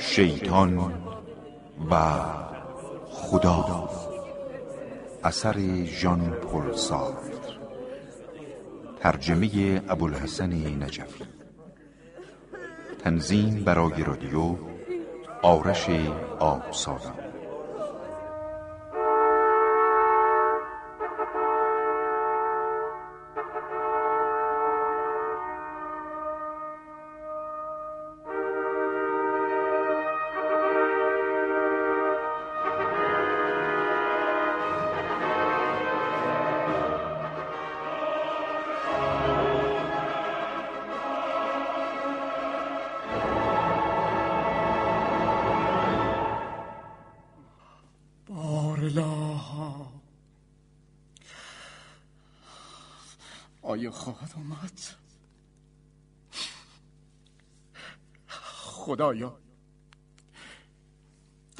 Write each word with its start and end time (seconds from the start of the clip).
شیطان 0.00 0.92
و 1.90 1.94
خدا. 3.08 3.88
اثر 5.24 5.84
ژان 5.84 6.30
پل 6.30 6.72
ترجمه 9.00 9.82
ابوالحسن 9.88 10.52
نجفی. 10.52 11.24
تنظیم 13.04 13.64
برای 13.64 14.04
رادیو 14.04 14.56
آرش 15.42 15.86
آب 16.38 16.72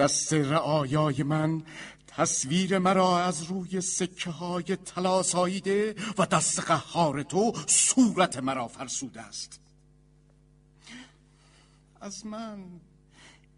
دست 0.03 0.33
رعایای 0.33 1.23
من 1.23 1.63
تصویر 2.07 2.79
مرا 2.79 3.25
از 3.25 3.43
روی 3.43 3.81
سکه 3.81 4.31
های 4.31 4.77
طلا 4.77 5.23
و 6.19 6.27
دست 6.27 6.61
قهار 6.61 7.23
تو 7.23 7.53
صورت 7.67 8.37
مرا 8.37 8.69
فرسوده 8.69 9.21
است. 9.21 9.61
از 12.01 12.27
من 12.27 12.65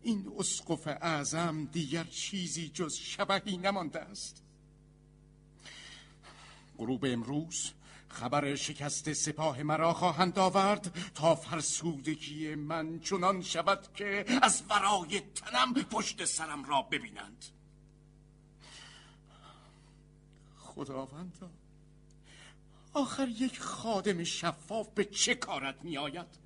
این 0.02 0.32
اسقف 0.38 0.86
اعظم 0.86 1.64
دیگر 1.64 2.04
چیزی 2.04 2.68
جز 2.68 2.94
شبهی 2.94 3.56
نمانده 3.56 4.00
است. 4.00 4.42
غروب 6.78 7.04
امروز 7.04 7.70
خبر 8.14 8.54
شکست 8.54 9.12
سپاه 9.12 9.62
مرا 9.62 9.92
خواهند 9.92 10.38
آورد 10.38 11.10
تا 11.14 11.34
فرسودگی 11.34 12.54
من 12.54 13.00
چنان 13.00 13.42
شود 13.42 13.92
که 13.94 14.24
از 14.42 14.62
ورای 14.68 15.20
تنم 15.20 15.74
پشت 15.74 16.24
سرم 16.24 16.64
را 16.64 16.82
ببینند 16.82 17.44
خداوندا 20.58 21.50
آخر 22.92 23.28
یک 23.28 23.60
خادم 23.60 24.24
شفاف 24.24 24.88
به 24.88 25.04
چه 25.04 25.34
کارت 25.34 25.84
می 25.84 25.98
آید؟ 25.98 26.44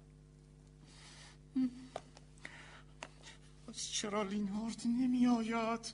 چرا 3.92 4.22
لینارد 4.22 4.82
نمی 4.84 5.26
آید؟ 5.26 5.92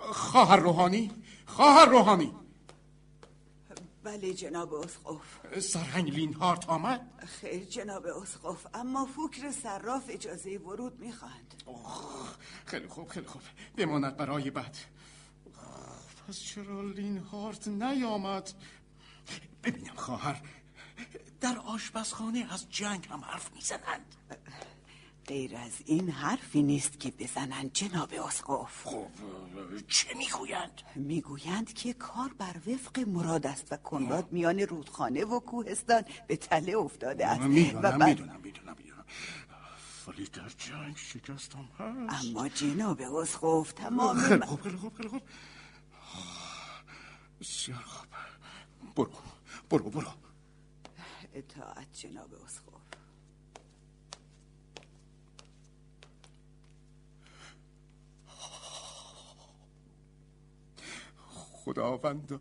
خواهر 0.00 0.56
روحانی 0.56 1.10
خواهر 1.46 1.86
روحانی 1.86 2.32
بله 4.06 4.34
جناب 4.34 4.74
اسقف. 4.74 5.60
سرهنگ 5.60 6.10
لینهارت 6.10 6.68
آمد؟ 6.68 7.00
خیر 7.40 7.64
جناب 7.64 8.06
اسقف 8.06 8.66
اما 8.74 9.06
فکر 9.06 9.52
صراف 9.52 10.04
اجازه 10.08 10.58
ورود 10.58 11.00
می‌خواند 11.00 11.62
خیلی 12.66 12.88
خوب 12.88 13.08
خیلی 13.08 13.26
خوب. 13.26 13.42
بماند 13.76 14.16
برای 14.16 14.50
بعد. 14.50 14.76
پس 16.28 16.38
چرا 16.38 16.82
لینهارت 16.82 17.68
نیامد؟ 17.68 18.52
ببینم 19.62 19.94
خواهر. 19.94 20.42
در 21.40 21.58
آشپزخانه 21.58 22.46
از 22.50 22.70
جنگ 22.70 23.08
هم 23.10 23.20
حرف 23.20 23.52
می‌زنند. 23.54 24.14
غیر 25.28 25.56
از 25.56 25.72
این 25.84 26.10
حرفی 26.10 26.62
نیست 26.62 27.00
که 27.00 27.10
بزنند 27.10 27.72
جناب 27.72 28.12
اسقف. 28.26 28.86
خب 28.86 29.06
چه 29.88 30.14
می‌گویند؟ 30.16 30.82
می‌گویند 30.94 31.72
که 31.72 31.92
کار 31.92 32.34
بر 32.38 32.56
وفق 32.66 32.98
مراد 32.98 33.46
است 33.46 33.72
و 33.72 33.76
کنراد 33.76 34.32
میان 34.32 34.60
رودخانه 34.60 35.24
و 35.24 35.40
کوهستان 35.40 36.02
به 36.26 36.36
تله 36.36 36.76
افتاده 36.76 37.26
است. 37.26 37.40
می‌دونم 37.40 37.80
و 37.82 38.06
می‌دونم 38.06 38.40
می‌دونم 38.40 38.76
ولی 40.06 40.24
در 40.24 40.48
جنگ 40.48 40.96
شکستم 40.96 41.68
هست. 41.78 42.24
اما 42.24 42.48
جناب 42.48 43.02
اسقف 43.02 43.72
تمام 43.72 44.18
خیلی 44.18 44.40
خوب 44.40 44.60
خیلی 44.60 44.76
خوب 44.76 44.94
خیلی 44.94 45.08
خوب. 45.08 45.22
بسیار 47.40 47.78
خوب. 47.82 48.06
برو 48.96 49.10
برو 49.70 49.90
برو. 49.90 50.10
اطاعت 51.34 51.92
جناب 51.92 52.34
اسقف. 52.34 52.75
خداوند. 61.66 62.40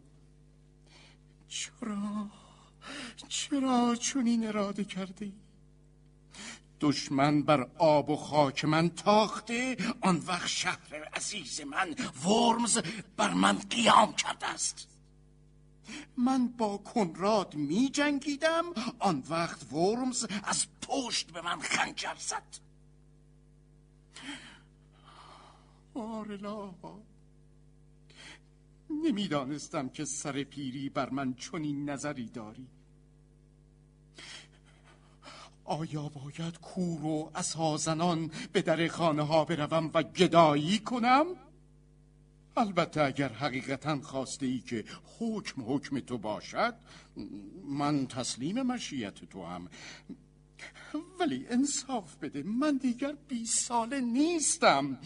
چرا؟ 1.47 2.29
چرا 3.27 3.95
چنین 3.95 4.47
اراده 4.47 4.83
کرده 4.83 5.31
دشمن 6.81 7.41
بر 7.41 7.69
آب 7.77 8.09
و 8.09 8.15
خاک 8.15 8.65
من 8.65 8.89
تاخته 8.89 9.77
آن 10.01 10.23
وقت 10.27 10.47
شهر 10.47 11.09
عزیز 11.13 11.61
من 11.61 11.95
ورمز 12.25 12.79
بر 13.17 13.33
من 13.33 13.57
قیام 13.57 14.13
کرده 14.13 14.47
است. 14.47 14.87
من 16.17 16.47
با 16.47 16.77
کنراد 16.77 17.55
می 17.55 17.89
جنگیدم 17.89 18.65
آن 18.99 19.23
وقت 19.29 19.73
ورمز 19.73 20.27
از 20.43 20.67
پشت 20.81 21.31
به 21.31 21.41
من 21.41 21.59
خنجر 21.59 22.15
زد 22.19 22.59
آرلا 25.93 26.73
نمی‌دانستم 28.89 29.89
که 29.89 30.05
سر 30.05 30.43
پیری 30.43 30.89
بر 30.89 31.09
من 31.09 31.33
چنین 31.33 31.89
نظری 31.89 32.25
داری 32.25 32.67
آیا 35.65 36.09
باید 36.09 36.59
کور 36.59 37.05
و 37.05 37.31
اسازنان 37.35 38.31
به 38.53 38.61
در 38.61 38.87
خانه 38.87 39.21
ها 39.21 39.45
بروم 39.45 39.91
و 39.93 40.03
گدایی 40.03 40.79
کنم؟ 40.79 41.25
البته 42.57 43.01
اگر 43.01 43.29
حقیقتا 43.29 44.01
خواسته 44.01 44.45
ای 44.45 44.59
که 44.59 44.85
حکم 45.19 45.63
حکم 45.67 45.99
تو 45.99 46.17
باشد 46.17 46.75
من 47.67 48.07
تسلیم 48.07 48.61
مشیت 48.61 49.25
تو 49.25 49.45
هم 49.45 49.67
ولی 51.19 51.45
انصاف 51.49 52.15
بده. 52.15 52.43
من 52.43 52.77
دیگر 52.77 53.15
بیست 53.27 53.67
ساله 53.67 53.99
نیستم. 53.99 54.97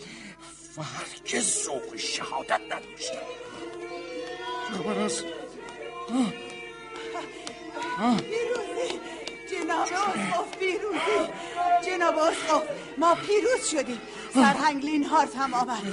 و 0.77 0.81
هرگز 0.83 1.63
ذوق 1.65 1.95
شهادت 1.95 2.61
نداشتم 2.71 3.27
خبر 4.71 4.99
است 4.99 5.23
پیروزی. 8.17 8.99
جناب 9.51 9.79
اسقف 9.79 10.57
پیروزی. 10.59 11.33
جناب 11.85 12.17
اسقف 12.17 12.63
ما 12.97 13.15
پیروز 13.15 13.67
شدیم. 13.71 14.01
سرهنگ 14.33 14.85
لینهارت 14.85 15.35
هم 15.35 15.53
آمد. 15.53 15.83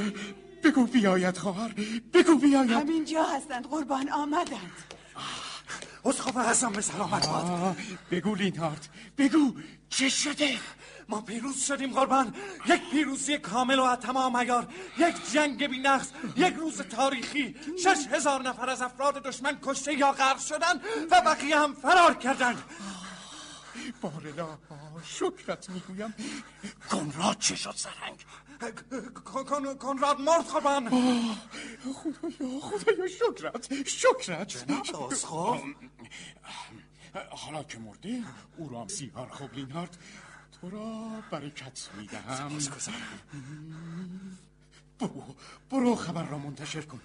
بگو 0.64 0.86
بیاید 0.86 1.36
خواهر. 1.36 1.74
بگو 2.12 2.34
بیاید. 2.34 2.70
همینجا 2.70 3.22
هستند. 3.22 3.66
قربان 3.66 4.10
آمدند. 4.10 4.72
اسقف 6.04 6.36
حسن 6.36 6.72
به 6.72 6.80
سلامت 6.80 7.28
باد. 7.28 7.76
بگو 8.10 8.34
لینهارت 8.34 8.88
بگو 9.18 9.54
چه 9.88 10.08
شده؟ 10.08 10.58
ما 11.08 11.20
پیروز 11.20 11.64
شدیم 11.64 11.92
قربان. 11.92 12.34
یک 12.66 12.80
پیروزی 12.90 13.38
کامل 13.38 13.78
و 13.78 13.96
تمام 13.96 14.36
ایار 14.36 14.68
یک 14.98 15.32
جنگ 15.32 15.66
بی 15.66 15.78
نقص 15.78 16.08
یک 16.36 16.54
روز 16.54 16.80
تاریخی. 16.80 17.56
شش 17.82 18.06
هزار 18.12 18.42
نفر 18.42 18.70
از 18.70 18.82
افراد 18.82 19.22
دشمن 19.22 19.58
کشته 19.62 19.94
یا 19.94 20.12
غرق 20.12 20.38
شدن 20.38 20.80
و 21.10 21.20
بقیه 21.20 21.58
هم 21.58 21.74
فرار 21.74 22.14
کردند. 22.14 22.62
بارلا 24.00 24.58
شکرت 25.04 25.70
می‌گویم. 25.70 26.14
کنراد 26.90 27.38
چه 27.38 27.56
شد 27.56 27.74
سرهنگ 27.76 28.24
کنراد 29.78 30.20
مرد 30.20 30.44
قربان 30.44 30.88
خدایا 31.94 32.60
خدایا 32.60 33.06
شکرت 33.08 33.88
شکرت. 33.88 34.48
جناب 34.48 35.02
اسخاف 35.12 35.62
حالا 37.30 37.64
که 37.64 37.78
مرده 37.78 38.22
او 38.56 38.68
را 38.68 38.88
سیگار 38.88 39.28
خوب 39.28 39.54
لینارد 39.54 39.96
تو 40.60 40.70
را 40.70 41.22
برکت 41.30 41.88
می‌دهم. 41.98 42.58
برو 44.98 45.24
برو 45.70 45.96
خبر 45.96 46.22
را 46.22 46.38
منتشر 46.38 46.80
کن. 46.82 47.00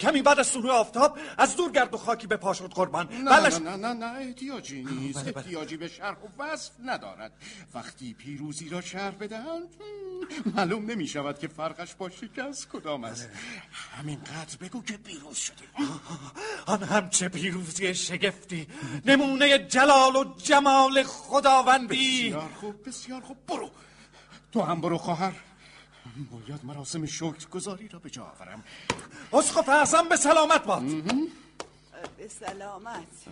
کمی 0.00 0.22
بعد 0.22 0.38
از 0.40 0.52
طلوع 0.52 0.72
آفتاب 0.72 1.18
از 1.38 1.56
دور 1.56 1.72
گرد 1.72 1.94
و 1.94 1.96
خاکی 1.96 2.26
به 2.26 2.36
پا 2.36 2.54
شد 2.54 2.70
قربان. 2.70 3.08
نه 3.24 3.30
بلش 3.30 3.54
نه 3.54 3.76
نه 3.76 3.92
نه, 3.92 4.06
احتیاجی 4.06 4.84
نیست 4.84 5.22
بله، 5.22 5.32
بله. 5.32 5.44
احتیاجی 5.44 5.76
به 5.76 5.88
شرح 5.88 6.16
و 6.18 6.42
وصف 6.42 6.72
ندارد. 6.84 7.32
وقتی 7.74 8.14
پیروزی 8.14 8.68
را 8.68 8.80
شرح 8.80 9.10
بدهند 9.10 9.68
معلوم 10.54 10.90
نمی 10.90 11.06
شود 11.06 11.38
که 11.38 11.48
فرقش 11.48 11.94
با 11.94 12.08
شکست 12.08 12.68
کدام 12.68 13.04
است. 13.04 13.28
بله. 13.28 13.36
همینقدر 13.98 14.56
بگو 14.60 14.82
که 14.82 14.96
پیروز 14.96 15.36
شدیم 15.36 15.68
آن 16.66 16.82
هم 16.82 17.10
چه 17.10 17.28
پیروزی 17.28 17.94
شگفتی 17.94 18.66
نمونه 19.06 19.58
جلال 19.58 20.16
و 20.16 20.24
جمال 20.36 21.02
خداوندی. 21.02 22.28
بسیار 22.28 22.50
خوب 22.60 22.88
بسیار 22.88 23.20
خوب. 23.20 23.36
برو. 23.46 23.70
تو 24.52 24.62
هم 24.62 24.80
برو 24.80 24.98
خواهر. 24.98 25.32
باید 26.30 26.64
مراسم 26.64 27.06
شکرگزاری 27.06 27.88
را 27.88 27.98
به 27.98 28.10
جا 28.10 28.24
آورم 28.24 28.64
اسقف 29.32 29.68
اعظم 29.68 30.08
به 30.08 30.16
سلامت 30.16 30.64
باد. 30.64 30.82
به 32.16 32.28
سلامت. 32.28 33.24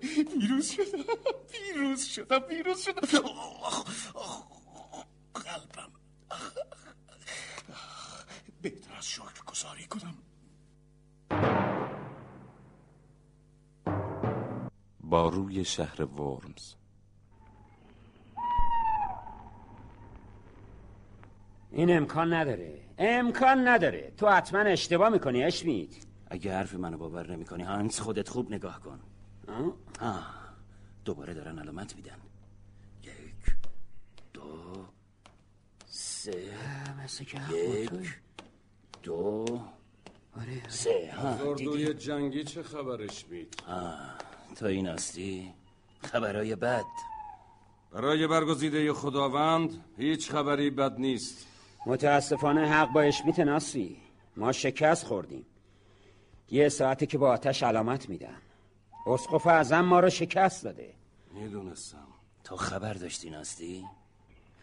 پیروز 0.00 0.70
شدم. 0.70 1.04
پیروز 1.52 2.04
شدم. 2.04 2.38
پیروز 2.38 2.82
شدم. 2.82 3.00
قلبم. 5.34 5.92
بهتر 8.62 8.96
از 8.98 9.08
شکر 9.08 9.44
گذاری 9.46 9.86
کنم. 9.86 10.14
با 15.00 15.28
روی 15.28 15.64
شهر 15.64 16.02
ورمز. 16.02 16.74
این 21.76 21.96
امکان 21.96 22.32
نداره. 22.32 22.80
امکان 22.98 23.68
نداره. 23.68 24.12
تو 24.16 24.28
حتما 24.28 24.60
اشتباه 24.60 25.08
می‌کنی 25.08 25.44
اشمید 25.44 26.06
اگه 26.30 26.52
حرف 26.52 26.74
منو 26.74 26.98
باور 26.98 27.30
نمی‌کنی 27.30 27.62
هانس 27.62 28.00
خودت 28.00 28.28
خوب 28.28 28.52
نگاه 28.52 28.80
کن. 28.80 29.00
آه؟ 29.48 29.74
آه. 30.00 30.26
دوباره 31.04 31.34
دارن 31.34 31.58
علامت 31.58 31.96
میدن. 31.96 32.16
یک 33.02 33.56
دو 34.32 34.86
سه. 35.86 36.44
مثل 37.04 37.24
که 37.24 37.38
یک 37.52 37.90
دو 39.02 39.44
سه. 40.68 41.12
ها 41.16 41.54
دیدی؟ 41.54 41.68
اردوی 41.68 41.94
جنگی 41.94 42.44
چه 42.44 42.62
خبرش 42.62 43.24
مید 43.30 43.62
تو 44.56 44.66
این 44.66 44.86
هستی؟ 44.86 45.52
خبرای 46.02 46.56
بد. 46.56 46.84
برای 47.92 48.26
برگزیده 48.26 48.92
خداوند 48.92 49.84
هیچ 49.96 50.30
خبری 50.30 50.70
بد 50.70 50.98
نیست. 50.98 51.46
متاسفانه 51.86 52.68
حق 52.68 52.92
با 52.92 53.00
اشمیت 53.00 53.40
ناسی 53.40 53.96
ما 54.36 54.52
شکست 54.52 55.04
خوردیم. 55.04 55.46
یه 56.50 56.68
ساعته 56.68 57.06
که 57.06 57.18
با 57.18 57.30
آتش 57.30 57.62
علامت 57.62 58.08
میدن 58.08 58.36
اسقف 59.06 59.46
اعظم 59.46 59.80
ما 59.80 60.00
رو 60.00 60.10
شکست 60.10 60.64
داده. 60.64 60.94
می‌دونستم. 61.34 62.06
تو 62.44 62.56
خبر 62.56 62.92
داشتی 62.92 63.30
ناستی؟ 63.30 63.84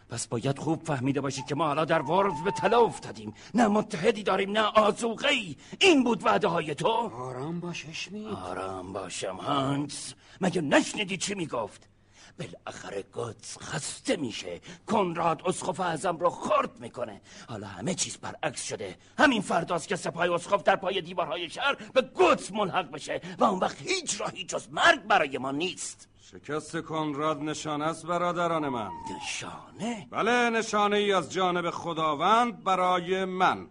پس 0.09 0.27
باید 0.27 0.59
خوب 0.59 0.83
فهمیده 0.83 1.21
باشی 1.21 1.43
که 1.43 1.55
ما 1.55 1.65
حالا 1.65 1.85
در 1.85 2.01
ورز 2.01 2.43
به 2.45 2.51
طلا 2.51 2.81
افتادیم. 2.81 3.33
نه 3.53 3.67
متحدی 3.67 4.23
داریم 4.23 4.51
نه 4.51 4.61
آزوغه 4.61 5.27
ای 5.27 5.55
این 5.79 6.03
بود 6.03 6.25
وعده 6.25 6.47
های 6.47 6.75
تو. 6.75 6.87
آرام 6.87 7.59
باش 7.59 7.85
اشمید 7.89 8.27
آرام 8.27 8.93
باشم 8.93 9.35
هانس. 9.35 10.13
مگه 10.41 10.61
نشنیدی 10.61 11.17
چی 11.17 11.35
می‌گفت؟ 11.35 11.89
بالاخره 12.39 13.03
گوتس 13.13 13.57
خسته 13.57 14.15
میشه. 14.15 14.61
کنراد 14.87 15.41
اسقف 15.45 15.79
اعظم 15.79 16.17
رو 16.17 16.29
خرد 16.29 16.79
می‌کنه. 16.79 17.21
حالا 17.49 17.67
همه 17.67 17.93
چیز 17.93 18.17
برعکس 18.17 18.63
شده. 18.63 18.97
همین 19.17 19.41
فرداست 19.41 19.87
که 19.87 19.95
سپاه 19.95 20.31
اسقف 20.31 20.63
در 20.63 20.75
پای 20.75 21.01
دیوارهای 21.01 21.49
شهر 21.49 21.75
به 21.93 22.01
گوتس 22.01 22.51
ملحق 22.51 22.91
بشه 22.91 23.21
و 23.39 23.43
اون 23.43 23.59
وقت 23.59 23.81
هیچ 23.81 24.21
راهی 24.21 24.43
جز 24.43 24.67
مرگ 24.71 25.03
برای 25.03 25.37
ما 25.37 25.51
نیست. 25.51 26.09
شکست 26.21 26.81
کنراد 26.81 27.41
نشانه 27.41 27.85
است 27.85 28.05
برادران 28.05 28.69
من. 28.69 28.91
نشانه؟ 29.17 30.07
بله 30.11 30.49
نشانه 30.49 30.97
ای 30.97 31.13
از 31.13 31.31
جانب 31.31 31.69
خداوند 31.69 32.63
برای 32.63 33.25
من. 33.25 33.67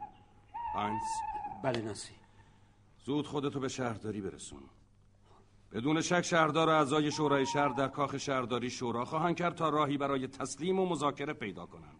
هاینز. 0.74 1.02
بله 1.64 1.80
ناسی 1.80 2.12
زود 3.04 3.26
خودتو 3.26 3.60
به 3.60 3.68
شهرداری 3.68 4.20
برسون. 4.20 4.62
بدون 5.72 6.00
شک 6.00 6.22
شهردار 6.22 6.68
و 6.68 6.72
اعضای 6.72 7.12
شورای 7.12 7.46
شهر 7.46 7.68
در 7.68 7.88
کاخ 7.88 8.16
شهرداری 8.16 8.70
شورا 8.70 9.04
خواهند 9.04 9.36
کرد 9.36 9.54
تا 9.54 9.68
راهی 9.68 9.96
برای 9.96 10.26
تسلیم 10.26 10.78
و 10.78 10.86
مذاکره 10.86 11.32
پیدا 11.32 11.66
کنند. 11.66 11.98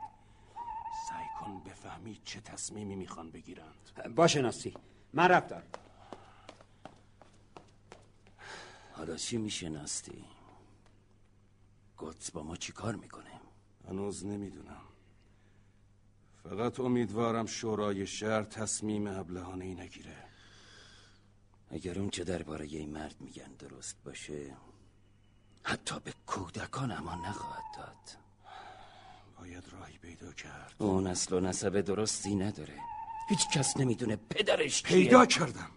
سعی 1.09 1.27
کن 1.41 1.63
بفهمی 1.65 2.21
چه 2.25 2.41
تصمیمی 2.41 2.97
می‌خوان 2.97 3.31
بگیرند. 3.31 4.15
باشه 4.17 4.41
ناسی 4.43 4.75
من 5.13 5.29
رفتم. 5.29 5.63
حالا 8.93 9.17
چی 9.17 9.37
میشه 9.37 9.69
ناستی 9.69 10.25
گوتس 11.97 12.31
با 12.31 12.43
ما 12.43 12.57
چی 12.57 12.73
کار 12.73 12.95
می‌کنه؟ 12.95 13.41
هنوز 13.89 14.27
نمی‌دونم. 14.27 14.83
فقط 16.43 16.81
امیدوارم 16.81 17.47
شورای 17.47 18.07
شهر 18.07 18.43
تصمیم 18.43 19.07
ابلهانه 19.07 19.65
ای 19.65 19.75
نگیره. 19.75 20.32
اگر 21.73 21.99
اون 21.99 22.11
چه 22.11 22.25
درباره 22.25 22.67
این 22.67 22.91
مرد 22.91 23.17
میگن 23.21 23.53
درست 23.59 23.97
باشه 24.05 24.57
حتی 25.63 26.01
به 26.05 26.13
کودکان 26.27 26.93
امان 26.93 27.19
نخواهد 27.19 27.63
داد. 27.77 28.19
باید 29.39 29.65
راهی 29.73 29.99
پیدا 29.99 30.33
کرد. 30.33 30.75
اون 30.79 31.07
اصل 31.07 31.35
و 31.35 31.41
نسب 31.41 31.81
درستی 31.81 32.35
نداره. 32.35 32.79
هیچ 33.29 33.49
کس 33.49 33.77
نمی‌دونه 33.77 34.17
پدرش 34.17 34.83
کیه. 34.83 34.99
پیدا 34.99 35.27
کردم. 35.27 35.71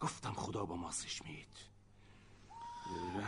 گفتم 0.00 0.32
خدا 0.32 0.64
با 0.64 0.76
ماسش 0.76 1.22
مید. 1.22 1.56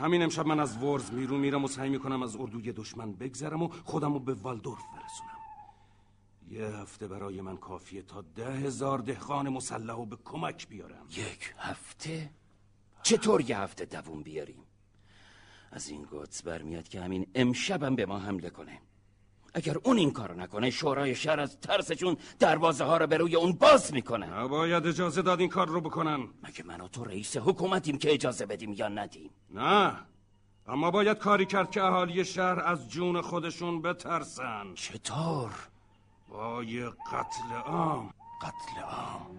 همین 0.01 0.23
امشب 0.23 0.47
من 0.47 0.61
از 0.61 0.83
ورز 0.83 1.11
بیرون 1.11 1.41
میرم 1.41 1.65
و 1.65 1.69
سعی 1.69 1.89
می‌کنم 1.89 2.23
از 2.23 2.37
اردوی 2.37 2.73
دشمن 2.73 3.13
بگذرم 3.13 3.63
و 3.63 3.69
خودم 3.69 4.13
رو 4.13 4.19
به 4.19 4.35
والدورف 4.35 4.83
برسونم. 4.95 5.32
یه 6.53 6.67
هفته 6.67 7.09
برای 7.09 7.41
من 7.41 7.57
کافیه 7.57 8.03
تا 8.03 8.23
ده 8.23 8.53
هزار 8.53 8.99
دهقان 8.99 9.49
مسلح 9.49 9.95
و 9.95 10.07
به 10.07 10.17
کمک 10.25 10.69
بیارم. 10.69 11.07
یک 11.11 11.55
هفته؟ 11.59 12.31
چطور 13.03 13.51
یه 13.51 13.59
هفته 13.59 13.85
دووم 13.85 14.23
بیاریم؟ 14.23 14.65
از 15.71 15.89
این 15.89 16.03
گوتس 16.03 16.43
برمیاد 16.43 16.89
که 16.89 17.01
همین 17.01 17.27
امشبم 17.35 17.97
به 17.97 18.07
ما 18.07 18.19
حمله 18.19 18.51
کنه. 18.51 18.81
اگر 19.55 19.77
اون 19.85 19.97
این 19.97 20.11
کارو 20.11 20.35
نکنه 20.35 20.71
شورای 20.71 21.15
شهر 21.15 21.41
از 21.41 21.61
ترسشون 21.61 22.17
دروازه 22.39 22.85
ها 22.85 22.97
رو 22.97 23.07
به 23.07 23.17
روی 23.17 23.37
اون 23.37 23.53
باز 23.53 23.95
می‌کنه. 23.95 24.27
نباید 24.27 24.87
اجازه 24.87 25.23
داد 25.23 25.41
این 25.41 25.49
کار 25.49 25.69
رو 25.69 25.81
بکنن. 25.81 26.29
مگه 26.43 26.63
من 26.65 26.81
و 26.81 26.89
تو 26.89 27.05
رئیس 27.05 27.37
حکومتیم 27.37 27.99
که 27.99 28.13
اجازه 28.13 28.47
بدیم 28.47 28.73
یا 28.73 28.89
ندیم؟ 28.89 29.31
نه. 29.51 29.97
اما 30.67 30.91
باید 30.91 31.19
کاری 31.19 31.47
کرد 31.47 31.71
که 31.71 31.83
اهالی 31.83 32.25
شهر 32.25 32.61
از 32.61 32.91
جون 32.91 33.21
خودشون 33.21 33.83
بترسن. 33.83 34.75
چطور؟ 34.75 35.72
با 36.33 36.65
یه 36.65 36.89
قتل 36.89 37.53
عام. 37.67 38.15
قتل 38.43 38.81
عام. 38.83 39.37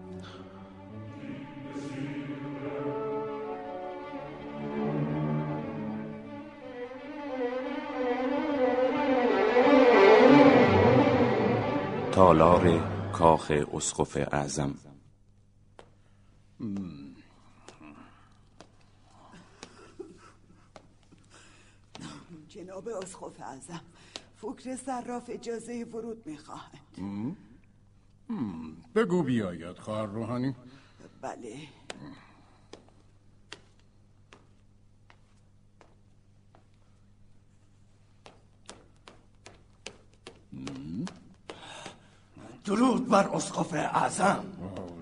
تالار 12.12 12.78
کاخ 13.12 13.52
اسقف 13.74 14.16
اعظم. 14.16 14.74
جناب 22.48 22.88
اسقف 22.88 23.40
اعظم. 23.40 23.93
فکر 24.52 24.76
صراف 24.76 25.30
اجازه 25.32 25.84
ورود 25.84 26.26
می‌خواهند 26.26 27.36
بگو 28.94 29.22
بیاید 29.22 29.78
خواهر 29.78 30.06
روحانی. 30.06 30.54
بله. 31.20 31.56
درود 42.64 43.08
بر 43.08 43.28
اسقف 43.28 43.72
اعظم. 43.72 44.44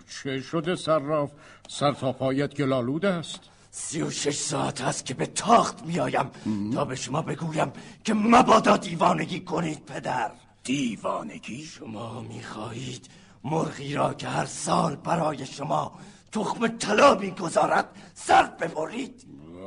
چه 0.09 0.41
شده 0.41 0.77
صراف؟ 0.77 1.33
سر 1.69 1.93
تا 1.93 2.13
پایت 2.13 2.55
گلالود 2.55 3.07
است. 3.07 3.41
سی 3.75 4.03
و 4.03 4.11
شش 4.11 4.37
ساعت 4.37 4.81
است 4.81 5.07
که 5.07 5.15
به 5.15 5.27
تاخت 5.27 5.83
میایم 5.83 6.31
تا 6.75 6.85
به 6.85 6.95
شما 6.95 7.23
بگویم 7.23 7.73
که 8.05 8.15
مبادا 8.15 8.77
دیوانگی 8.77 9.41
کنید 9.41 9.85
پدر. 9.85 10.31
دیوانگی؟ 10.65 11.65
شما 11.65 12.21
می‌خواهید 12.21 13.11
مرغی 13.45 13.95
را 13.95 14.15
که 14.15 14.29
هر 14.29 14.47
سال 14.47 14.97
برای 14.97 15.47
شما 15.47 15.99
تخم 16.33 16.69
طلا 16.69 17.15
می‌گذارد 17.15 17.89
سر 18.15 18.43
ببرید. 18.43 19.27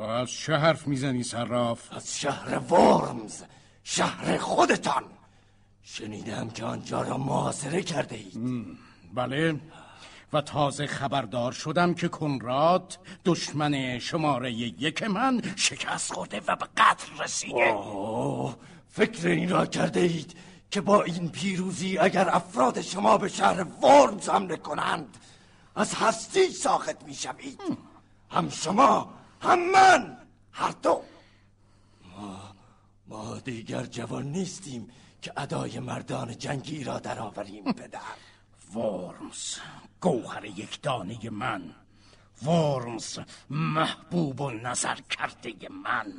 از 0.10 0.32
چه 0.32 0.56
حرف 0.56 0.88
می‌زنی 0.88 1.24
صراف؟ 1.24 1.94
از 1.94 2.18
شهر 2.18 2.58
ورمز 2.58 3.44
شهر 3.84 4.38
خودتان. 4.38 5.04
شنیدم 5.84 6.50
که 6.50 6.66
آنجا 6.66 7.02
را 7.02 7.18
محاصره 7.18 7.82
کرده 7.84 8.16
اید 8.16 8.38
بله. 9.16 9.60
و 10.34 10.42
تازه 10.42 10.88
خبردار 10.88 11.52
شدم 11.52 11.94
که 11.94 12.08
کنراد 12.08 13.00
دشمن 13.26 14.00
شماره 14.00 14.52
یک 14.52 15.04
من 15.04 15.42
شکست 15.56 16.14
خورده 16.14 16.42
و 16.48 16.56
به 16.56 16.66
قتل 16.78 17.24
رسیده. 17.24 17.74
آه 17.74 18.58
فکر 18.90 19.28
این 19.28 19.50
را 19.50 19.66
کرده 19.66 20.00
اید 20.00 20.36
که 20.72 20.82
با 20.82 21.04
این 21.04 21.30
پیروزی 21.30 21.98
اگر 21.98 22.30
افراد 22.30 22.82
شما 22.82 23.18
به 23.18 23.28
شهر 23.28 23.64
ورمز 23.64 24.30
حمله 24.30 24.58
کنند 24.58 25.18
از 25.76 25.94
هستی 25.94 26.50
ساخت 26.50 27.04
می 27.04 27.14
شوید 27.14 27.62
هم 28.32 28.50
شما 28.50 29.14
هم 29.42 29.72
من 29.72 30.18
هر 30.52 30.72
دو. 30.84 31.02
ما, 32.18 32.40
ما 33.08 33.40
دیگر 33.40 33.84
جوان 33.84 34.24
نیستیم 34.24 34.90
که 35.22 35.34
ادای 35.38 35.80
مردان 35.80 36.38
جنگی 36.38 36.84
را 36.84 37.00
درآوریم 37.00 37.64
پدر. 37.74 38.00
ورمز 38.76 39.58
گوهر 40.06 40.46
یک 40.46 40.82
دانه 40.82 41.30
من. 41.30 41.62
ورمز 42.44 43.20
محبوب 43.50 44.42
و 44.42 44.52
نظر 44.52 44.96
کرده 44.96 45.54
من. 45.84 46.14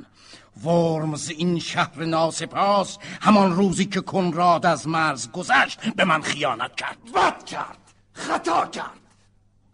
ورمز 0.63 1.29
این 1.29 1.59
شهر 1.59 2.05
ناسپاس 2.05 2.97
همان 3.21 3.55
روزی 3.55 3.85
که 3.85 4.01
کنراد 4.01 4.65
از 4.65 4.87
مرز 4.87 5.31
گذشت 5.31 5.79
به 5.89 6.05
من 6.05 6.21
خیانت 6.21 6.75
کرد. 6.75 6.97
بد 7.15 7.45
کرد 7.45 7.77
خطا 8.13 8.65
کرد. 8.65 8.99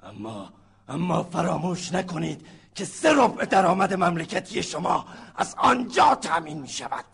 اما 0.03 0.53
اما 0.89 1.23
فراموش 1.23 1.91
نکنید 1.91 2.47
که 2.75 2.85
سه 2.85 3.13
ربع 3.13 3.45
درآمد 3.45 3.93
مملکتی 3.93 4.63
شما 4.63 5.05
از 5.35 5.55
آنجا 5.57 6.15
تأمین 6.15 6.61
می 6.61 6.69
شود 6.69 7.05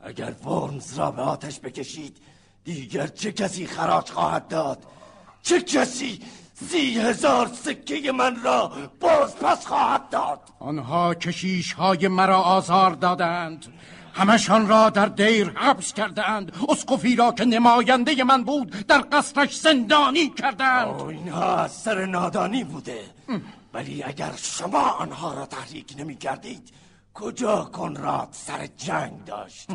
اگر 0.00 0.30
ورمز 0.30 0.98
را 0.98 1.10
به 1.10 1.22
آتش 1.22 1.60
بکشید 1.60 2.16
دیگر 2.64 3.06
چه 3.06 3.32
کسی 3.32 3.66
خراج 3.66 4.10
خواهد 4.10 4.48
داد؟ 4.48 4.86
چه 5.42 5.60
کسی 5.60 6.20
سی 6.68 6.98
هزار 6.98 7.46
سکه 7.46 8.12
من 8.12 8.42
را 8.42 8.72
باز 9.00 9.36
پس 9.36 9.66
خواهد 9.66 10.08
داد؟ 10.08 10.40
آنها 10.58 11.14
کشیش 11.14 11.72
های 11.72 12.08
مرا 12.08 12.38
آزار 12.38 12.90
دادند. 12.90 13.66
همشان 14.14 14.68
را 14.68 14.90
در 14.90 15.06
دیر 15.06 15.50
حبس 15.50 15.92
کردند 15.92 16.52
اسقفی 16.68 17.16
را 17.16 17.32
که 17.32 17.44
نماینده 17.44 18.24
من 18.24 18.44
بود 18.44 18.70
در 18.86 19.04
قصرش 19.12 19.60
زندانی 19.60 20.28
کردند 20.28 21.00
اینها 21.00 21.56
از 21.56 21.72
سر 21.72 22.04
نادانی 22.06 22.64
بوده. 22.64 23.00
ولی 23.74 24.02
اگر 24.02 24.32
شما 24.36 24.88
آنها 24.88 25.34
را 25.34 25.46
تحریک 25.46 25.94
نمی 25.98 26.16
کردید 26.16 26.72
کجا 27.14 27.64
کنراد 27.64 28.28
سر 28.32 28.66
جنگ 28.66 29.24
داشت؟ 29.24 29.68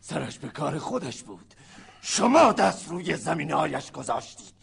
سرش 0.00 0.38
به 0.38 0.48
کار 0.48 0.78
خودش 0.78 1.22
بود. 1.22 1.54
شما 2.02 2.52
دست 2.52 2.88
روی 2.88 3.16
زمین 3.16 3.50
هایش 3.50 3.92
گذاشتید. 3.92 4.61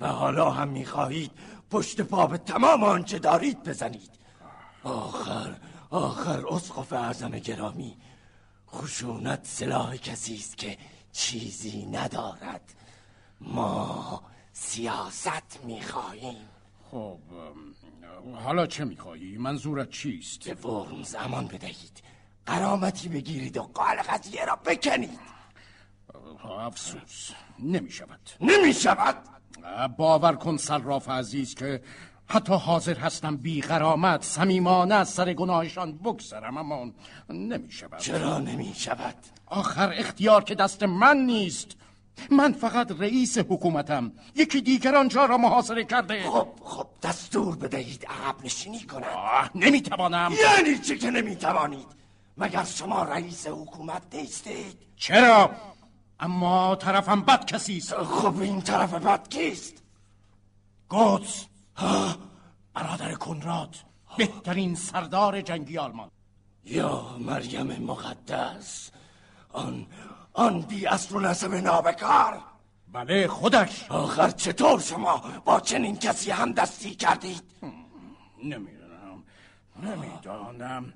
و 0.00 0.08
حالا 0.08 0.50
هم 0.50 0.68
می‌خواهید 0.68 1.30
پشت 1.70 2.00
پا 2.00 2.26
به 2.26 2.38
تمام 2.38 2.84
آنچه 2.84 3.18
دارید 3.18 3.62
بزنید. 3.62 4.10
آخر 4.82 5.56
آخر 5.90 6.46
اسقف 6.46 6.92
اعظم 6.92 7.30
گرامی. 7.30 7.96
خشونت 8.68 9.40
سلاح 9.42 9.96
کسی 9.96 10.34
است 10.34 10.56
که 10.56 10.78
چیزی 11.12 11.86
ندارد. 11.86 12.74
ما 13.40 14.22
سیاست 14.52 15.60
می‌خواهیم. 15.64 16.36
خب 16.90 17.18
حالا 18.34 18.66
چه 18.66 18.84
می‌خواهی؟ 18.84 19.38
منظورت 19.38 19.90
چیست؟ 19.90 20.48
به 20.48 20.70
ورم 20.70 21.02
زمان 21.02 21.46
بدهید. 21.46 22.02
قرامتی 22.46 23.08
بگیرید 23.08 23.56
و 23.56 23.62
قال 23.62 23.96
قضیه 23.96 24.44
را 24.44 24.56
بکنید. 24.56 25.18
افسوس. 26.44 27.30
نمی 28.40 28.72
شود 28.72 29.16
نمی 29.64 29.72
شود 29.76 29.96
باور 29.96 30.32
کن 30.32 30.56
صراف 30.56 31.08
عزیز 31.08 31.54
که 31.54 31.82
حتی 32.26 32.54
حاضر 32.54 32.98
هستم 32.98 33.36
بی 33.36 33.62
غرامت 33.62 34.24
سمیمانه 34.24 34.94
از 34.94 35.08
سر 35.08 35.32
گناهشان 35.32 35.92
بگذرم 35.92 36.56
اما 36.56 36.90
نمی 37.30 37.72
شود 37.72 37.98
چرا 37.98 38.38
نمی 38.38 38.74
شود 38.76 39.14
آخر 39.46 39.92
اختیار 39.96 40.44
که 40.44 40.54
دست 40.54 40.82
من 40.82 41.16
نیست. 41.16 41.76
من 42.30 42.52
فقط 42.52 42.92
رئیس 43.00 43.38
حکومتم. 43.38 44.12
یکی 44.34 44.60
دیگر 44.60 44.94
آنجا 44.94 45.24
را 45.24 45.36
محاصره 45.36 45.84
کرده. 45.84 46.22
خب 46.22 46.48
خب 46.64 46.86
دستور 47.02 47.56
بدهید. 47.56 48.06
عقب 48.06 48.44
نشینی 48.44 48.80
کنم. 48.80 49.50
نمی‌توانم. 49.54 50.32
یعنی 50.32 50.78
چه 50.78 50.98
که 50.98 51.10
نمی‌توانید؟ 51.10 51.86
مگر 52.38 52.64
شما 52.64 53.02
رئیس 53.02 53.46
حکومت 53.46 54.02
نیستید؟ 54.14 54.76
چرا؟ 54.96 55.50
اما 56.24 56.76
طرفم 56.76 57.22
بد 57.22 57.44
کسی 57.44 57.76
است. 57.76 57.94
خب 57.94 58.40
این 58.40 58.60
طرف 58.60 58.94
بد 58.94 59.28
کیست؟ 59.28 59.82
گوتس. 60.88 61.46
برادر 62.74 63.14
کنراد 63.14 63.76
بهترین 64.16 64.74
سردار 64.74 65.40
جنگی 65.40 65.78
آلمان. 65.78 66.10
یا 66.64 67.16
مریم 67.18 67.66
مقدس 67.66 68.90
آن 69.52 69.86
آن 70.32 70.60
بی 70.60 70.86
اصل 70.86 71.16
و 71.16 71.20
نسب 71.20 71.54
نابکار. 71.54 72.40
بله 72.92 73.28
خودش. 73.28 73.90
آخر 73.90 74.30
چطور 74.30 74.80
شما 74.80 75.22
با 75.44 75.60
چنین 75.60 75.96
کسی 75.96 76.30
هم 76.30 76.52
دستی 76.52 76.94
کردید؟ 76.94 77.42
نمی‌دونم 78.44 79.22
نمی‌دانم. 79.82 80.92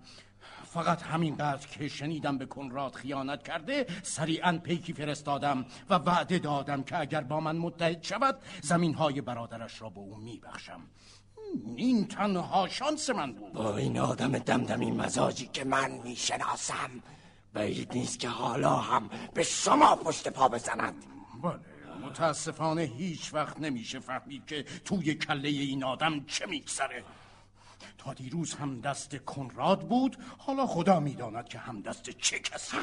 فقط 0.69 1.03
همینقدر 1.03 1.67
که 1.67 1.89
شنیدم 1.89 2.39
به 2.39 2.47
کنراد 2.47 2.95
خیانت 2.95 3.43
کرده 3.43 3.87
سریعا 4.03 4.59
پیکی 4.59 4.93
فرستادم 4.93 5.67
و 5.91 5.95
وعده 5.95 6.39
دادم 6.39 6.83
که 6.83 6.99
اگر 6.99 7.21
با 7.21 7.41
من 7.41 7.57
متحد 7.57 8.03
شود 8.03 8.39
زمین 8.63 8.95
های 8.95 9.21
برادرش 9.21 9.83
را 9.83 9.91
به 9.91 10.01
او 10.01 10.17
میبخشم. 10.17 10.81
این 11.77 12.07
تنها 12.07 12.69
شانس 12.69 13.11
من 13.11 13.33
بود. 13.33 13.53
با 13.53 13.77
این 13.77 13.99
آدم 13.99 14.39
دمدمی 14.39 14.91
مزاجی 14.91 15.47
که 15.47 15.65
من 15.65 15.91
می‌شناسم 15.91 16.91
بعید 17.53 17.93
نیست 17.95 18.19
که 18.19 18.29
حالا 18.29 18.77
هم 18.77 19.11
به 19.35 19.43
شما 19.43 19.97
پشت 19.97 20.29
پا 20.29 20.49
بزند. 20.49 20.95
بله 21.43 21.59
متاسفانه 22.07 22.83
هیچ 22.83 23.35
وقت 23.35 23.61
نمیشه 23.61 23.99
فهمید 23.99 24.47
که 24.47 24.65
توی 24.85 25.15
کله 25.15 25.49
این 25.49 25.85
آدم 25.85 26.25
چه 26.25 26.47
میگذره. 26.47 27.05
تا 27.99 28.15
دیروز 28.15 28.55
هم 28.55 28.81
دست 28.81 29.17
کنراد 29.17 29.81
بود. 29.81 30.17
حالا 30.39 30.67
خدا 30.67 31.01
می‌داند 31.01 31.49
که 31.49 31.59
هم 31.59 31.81
دست 31.81 32.11
چه 32.11 32.39
کسی 32.39 32.77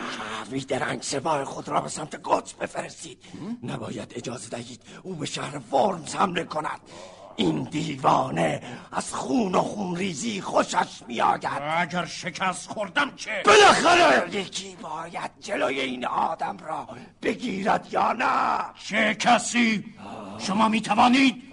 ویدرنگ 0.51 1.01
سپاه 1.01 1.43
خود 1.45 1.67
را 1.67 1.81
به 1.81 1.89
سمت 1.89 2.21
قدس 2.23 2.53
بفرستید. 2.53 3.23
نباید 3.63 4.13
اجازه 4.15 4.49
دهید 4.49 4.81
او 5.03 5.15
به 5.15 5.25
شهر 5.25 5.57
ورمز 5.57 6.15
حمله 6.15 6.43
کند. 6.43 6.79
این 7.35 7.63
دیوانه 7.63 8.61
از 8.91 9.13
خون 9.13 9.55
و 9.55 9.61
خون 9.61 9.95
ریزی 9.95 10.41
خوشش 10.41 11.01
میآید. 11.07 11.45
اگر 11.77 12.05
شکست 12.05 12.69
خوردم 12.69 13.15
چه؟ 13.15 13.43
بالاخره! 13.45 14.35
یکی 14.35 14.75
باید 14.75 15.31
جلوی 15.39 15.79
این 15.79 16.05
آدم 16.05 16.57
را 16.57 16.87
بگیرد 17.21 17.87
یا 17.91 18.13
نه؟ 18.13 18.57
چه 18.87 19.15
کسی؟ 19.15 19.85
شما 20.39 20.69
می 20.69 20.81
توانید 20.81 21.43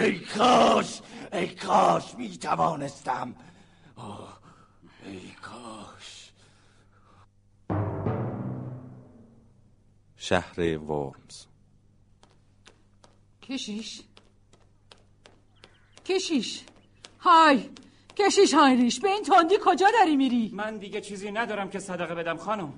ای 0.00 0.18
کاش! 0.18 1.00
ای 1.32 1.54
کاش 1.54 2.14
می 2.14 2.38
توانستم 2.38 3.34
ای 5.04 5.30
کاش. 5.42 6.32
شهر 10.16 10.78
ورمز 10.78 11.46
کشیش. 13.42 14.02
کشیش. 16.04 16.64
های 17.20 17.70
کشیش 18.16 18.54
هایریش 18.54 19.00
به 19.00 19.08
این 19.08 19.22
تندی 19.22 19.54
کجا 19.64 19.86
داری 19.98 20.16
میری؟ 20.16 20.50
من 20.54 20.76
دیگه 20.76 21.00
چیزی 21.00 21.30
ندارم 21.30 21.70
که 21.70 21.78
صدقه 21.78 22.14
بدم 22.14 22.36
خانم. 22.36 22.72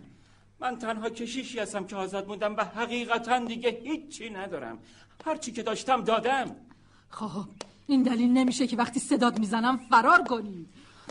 من 0.61 0.79
تنها 0.79 1.11
کشیشی 1.11 1.59
هستم 1.59 1.87
که 1.87 1.97
آزاد 1.97 2.27
موندم 2.29 2.57
و 2.57 2.65
حقیقتا 2.65 3.39
دیگه 3.39 3.71
هیچی 3.71 4.31
ندارم. 4.31 4.79
هرچی 5.25 5.53
که 5.53 5.63
داشتم 5.63 6.05
دادم. 6.05 6.57
خب 7.09 7.49
این 7.87 8.03
دلیل 8.03 8.31
نمیشه 8.31 8.67
که 8.67 8.77
وقتی 8.77 9.01
صداد 9.01 9.39
می‌زنم 9.39 9.77
فرار 9.77 10.23
کنی. 10.23 10.67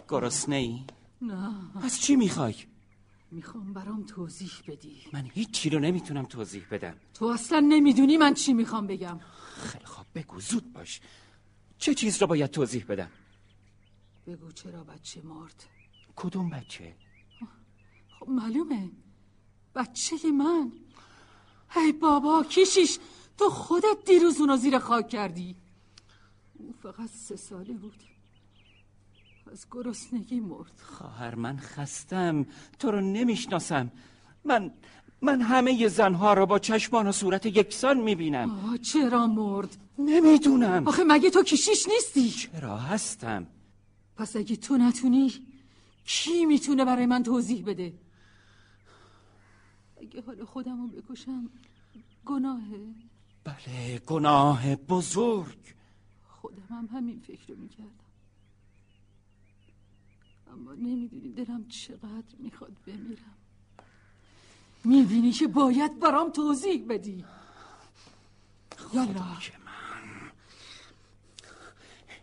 گرسنه 0.09 0.55
ای؟ 0.55 0.83
نه. 1.21 1.55
از 1.83 2.01
چی 2.01 2.15
می‌خوای؟ 2.15 2.55
می‌خوام 3.31 3.73
برام 3.73 4.03
توضیح 4.03 4.51
بدی. 4.67 5.01
من 5.13 5.25
هیچی 5.33 5.69
رو 5.69 5.79
نمی‌تونم 5.79 6.25
توضیح 6.25 6.65
بدم. 6.71 6.95
تو 7.13 7.25
اصلا 7.25 7.59
نمی‌دونی 7.59 8.17
من 8.17 8.33
چی 8.33 8.53
می‌خوام 8.53 8.87
بگم. 8.87 9.19
خیلی 9.55 9.85
خوب 9.85 10.05
بگو 10.15 10.39
زود 10.39 10.73
باش. 10.73 11.01
چه 11.77 11.93
چیز 11.93 12.21
رو 12.21 12.27
باید 12.27 12.51
توضیح 12.51 12.85
بدم؟ 12.85 13.11
بگو 14.27 14.51
چرا 14.51 14.83
بچه 14.83 15.21
مرد. 15.21 15.63
کدوم 16.15 16.49
بچه؟ 16.49 16.95
خب 18.19 18.29
معلومه. 18.29 18.91
بچه 19.75 20.31
من. 20.31 20.71
ای 21.75 21.91
بابا 21.91 22.43
کشیش 22.43 22.99
تو 23.37 23.49
خودت 23.49 23.97
دیروز 24.05 24.39
اونو 24.41 24.57
زیر 24.57 24.79
خاک 24.79 25.09
کردی. 25.09 25.55
او 26.59 26.73
فقط 26.83 27.09
سه 27.09 27.35
ساله 27.35 27.73
بود. 27.73 28.03
از 29.51 29.65
گرسنگی 29.71 30.39
مرد. 30.39 30.79
خواهر 30.81 31.35
من 31.35 31.57
خستم. 31.57 32.45
تو 32.79 32.91
رو 32.91 33.01
نمی‌شناسم. 33.01 33.91
من 34.45 34.71
من 35.21 35.41
همه 35.41 35.87
زنها 35.87 36.33
را 36.33 36.45
با 36.45 36.59
چشمان 36.59 37.07
و 37.07 37.11
صورت 37.11 37.45
یکسان 37.45 37.99
می‌بینم. 37.99 38.49
آه 38.51 38.77
چرا 38.77 39.27
مرد؟ 39.27 39.77
نمی‌دونم. 39.99 40.87
آخه 40.87 41.03
مگه 41.03 41.29
تو 41.29 41.43
کشیش 41.43 41.87
نیستی؟ 41.87 42.29
چرا 42.29 42.77
هستم؟ 42.77 43.47
پس 44.17 44.35
اگه 44.35 44.55
تو 44.55 44.77
نتونی 44.77 45.33
کی 46.05 46.45
می‌تونه 46.45 46.85
برای 46.85 47.05
من 47.05 47.23
توضیح 47.23 47.65
بده؟ 47.65 47.93
اگه 50.01 50.21
حال 50.21 50.45
خودم 50.45 50.81
رو 50.81 50.87
بکشم 50.87 51.49
گناهه. 52.25 52.93
بله 53.43 53.99
گناه 53.99 54.75
بزرگ. 54.75 55.57
خودم 56.43 56.67
هم 56.69 56.89
همین 56.91 57.19
فکر 57.19 57.47
رو 57.47 57.55
می‌کردم. 57.55 57.89
اما 60.53 60.73
نمی‌دونی 60.73 61.29
دلم 61.29 61.67
چقدر 61.67 62.35
می‌خواد 62.39 62.71
بمیرم. 62.87 63.35
می‌بینی 64.83 65.31
که 65.31 65.47
باید 65.47 65.99
برام 65.99 66.31
توضیح 66.31 66.85
بدی. 66.89 67.25
یالا. 68.93 69.23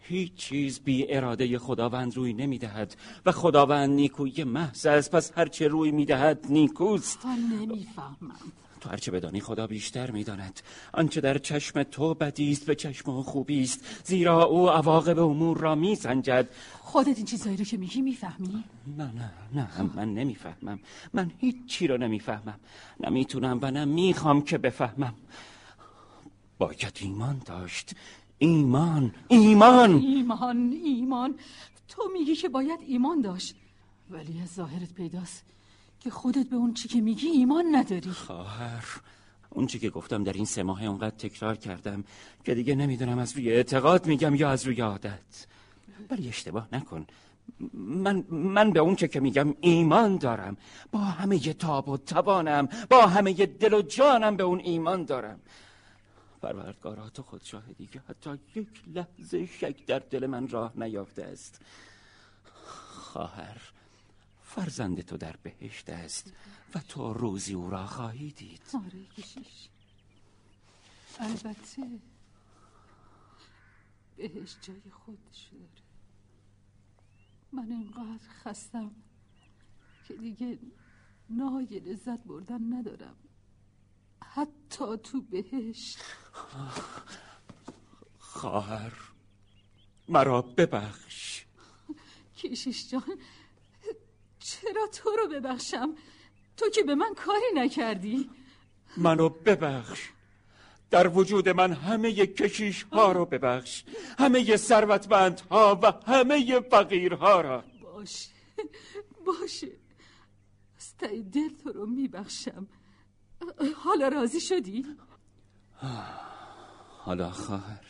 هیچ 0.01 0.35
چیز 0.35 0.81
بی 0.81 1.15
اراده 1.15 1.59
خداوند 1.59 2.17
روی 2.17 2.33
نمی‌دهد 2.33 2.97
و 3.27 3.33
خداوند 3.33 3.91
نیکویی 3.91 4.45
محض 4.45 4.87
است 4.87 5.11
پس 5.11 5.39
هرچه 5.39 5.69
روی 5.69 5.91
می‌دهد 5.91 6.47
نیکوست. 6.49 7.27
من 7.27 7.39
نمی‌فهمم. 7.39 8.53
تو 8.81 8.89
هرچه 8.89 9.11
بدانی 9.11 9.41
خدا 9.41 9.67
بیشتر 9.67 10.11
می‌داند. 10.11 10.61
آنچه 10.93 11.21
در 11.21 11.39
چشم 11.39 11.83
تو 11.83 12.15
بدی 12.15 12.53
است 12.53 12.67
به 12.67 12.75
چشم 12.75 13.11
او 13.11 13.23
خوبی 13.23 13.63
است. 13.63 14.03
زیرا 14.05 14.45
او 14.45 14.71
عواقب 14.71 15.19
امور 15.19 15.59
را 15.59 15.75
میسنجد. 15.75 16.49
خودت 16.81 17.17
این 17.17 17.27
چیزایی 17.27 17.57
رو 17.57 17.65
که 17.65 17.77
میگی 17.77 18.03
می‌فهمی؟ 18.03 18.65
نه 18.99 19.05
نه 19.05 19.31
نه 19.55 19.83
من 19.97 20.15
نمی‌فهمم. 20.15 20.79
من 21.13 21.31
هیچ 21.39 21.57
چی 21.67 21.87
رو 21.87 21.97
نمی‌فهمم. 21.97 22.61
نمی‌تونم 23.01 23.59
و 23.63 23.71
نه 23.71 23.85
می‌خوام 23.85 24.43
که 24.43 24.59
بفهمم. 24.59 25.15
باید 26.59 26.99
ایمان 27.01 27.43
داشت. 27.47 27.95
ایمان 28.39 29.15
ایمان! 29.29 29.91
ایمان 29.95 30.73
ایمان. 30.85 31.35
تو 31.89 32.03
میگی 32.13 32.37
که 32.37 32.49
باید 32.49 32.81
ایمان 32.87 33.21
داشت. 33.21 33.55
ولی 34.11 34.41
از 34.43 34.55
ظاهرت 34.55 34.95
پیداست. 34.95 35.45
که 36.01 36.11
خودت 36.11 36.49
به 36.49 36.57
اون 36.57 36.75
چی 36.75 36.89
که 36.89 37.01
میگی 37.01 37.27
ایمان 37.27 37.65
نداری. 37.77 38.11
خواهر 38.11 38.85
اون 39.51 39.67
چی 39.67 39.79
که 39.79 39.91
گفتم 39.91 40.25
در 40.25 40.33
این 40.33 40.45
سه 40.45 40.63
ماه 40.63 40.85
اونقدر 40.85 41.17
تکرار 41.17 41.57
کردم 41.57 42.05
که 42.45 42.55
دیگه 42.55 42.75
نمی‌دونم 42.75 43.19
از 43.19 43.33
روی 43.33 43.53
اعتقاد 43.53 44.07
میگم 44.07 44.35
یا 44.35 44.51
از 44.51 44.67
روی 44.67 44.81
عادت. 44.81 45.47
ولی 46.11 46.29
اشتباه 46.29 46.69
نکن. 46.73 47.07
من 47.75 48.25
من 48.31 48.71
به 48.71 48.81
اون 48.81 48.97
چه 48.97 49.09
که 49.09 49.21
میگم 49.21 49.55
ایمان 49.61 50.17
دارم. 50.17 50.57
با 50.93 50.99
همه 50.99 51.39
تاب 51.39 51.89
و 51.89 51.97
توانم 51.97 52.69
با 52.91 53.07
همه 53.07 53.47
دل 53.47 53.75
و 53.75 53.83
جانم 53.83 54.37
به 54.37 54.43
اون 54.43 54.61
ایمان 54.61 55.05
دارم. 55.05 55.41
پروردگارا 56.43 57.09
تو 57.09 57.23
خود 57.23 57.43
شاهدی 57.45 57.87
که 57.87 58.01
حتی 58.09 58.31
یک 58.55 58.69
لحظه 58.95 59.47
شک 59.47 59.87
در 59.87 59.99
دل 59.99 60.27
من 60.27 60.49
راه 60.49 60.73
نیافته 60.77 61.25
است. 61.25 61.61
خواهر 62.89 63.61
فرزند 64.55 65.01
تو 65.01 65.17
در 65.17 65.37
بهشت 65.37 65.91
است 65.91 66.33
و 66.75 66.79
تو 66.79 67.13
روزی 67.13 67.55
او 67.55 67.71
را 67.71 67.87
خواهی 67.87 68.31
دید. 68.31 68.63
آره 68.75 69.07
کشیش 69.17 69.69
البته 71.19 72.01
بهش 74.17 74.57
جای 74.63 74.91
خودش 74.91 75.49
داره. 75.53 75.85
من 77.53 77.73
اینقدر 77.73 78.29
خستم 78.29 78.91
که 80.09 80.15
دیگه 80.15 80.59
نای 81.31 81.67
لذت 81.67 82.25
بردن 82.25 82.73
ندارم. 82.73 83.17
حتی 84.23 84.97
تو 85.03 85.21
بهشت. 85.21 85.99
خواهر 88.19 88.93
مرا 90.09 90.43
ببخش. 90.43 91.45
کشیش 92.39 92.91
جان 92.91 93.19
چرا 94.63 94.87
تو 94.87 95.11
رو 95.11 95.29
ببخشم؟ 95.29 95.95
تو 96.57 96.71
که 96.71 96.83
به 96.83 96.95
من 96.95 97.15
کاری 97.15 97.47
نکردی. 97.55 98.31
منو 98.97 99.29
ببخش. 99.29 100.09
در 100.91 101.09
وجود 101.09 101.49
من 101.49 101.73
همه 101.73 102.13
کشیش 102.27 102.83
ها 102.83 103.13
رو 103.13 103.27
ببخش. 103.27 103.85
همه 104.19 104.57
ثروتمند 104.57 105.41
ها 105.41 105.81
و 105.83 105.93
همه 106.07 106.61
فقیر 106.61 107.15
ها 107.15 107.41
را. 107.41 107.65
باشه 107.83 108.31
باشه. 109.27 109.69
از 110.77 110.97
تای 110.97 111.23
دل 111.23 111.49
تو 111.63 111.73
رو 111.73 111.87
میبخشم. 111.87 112.67
حالا 113.77 114.09
راضی 114.09 114.41
شدی؟ 114.41 114.87
حالا 116.99 117.31
خواهر. 117.31 117.87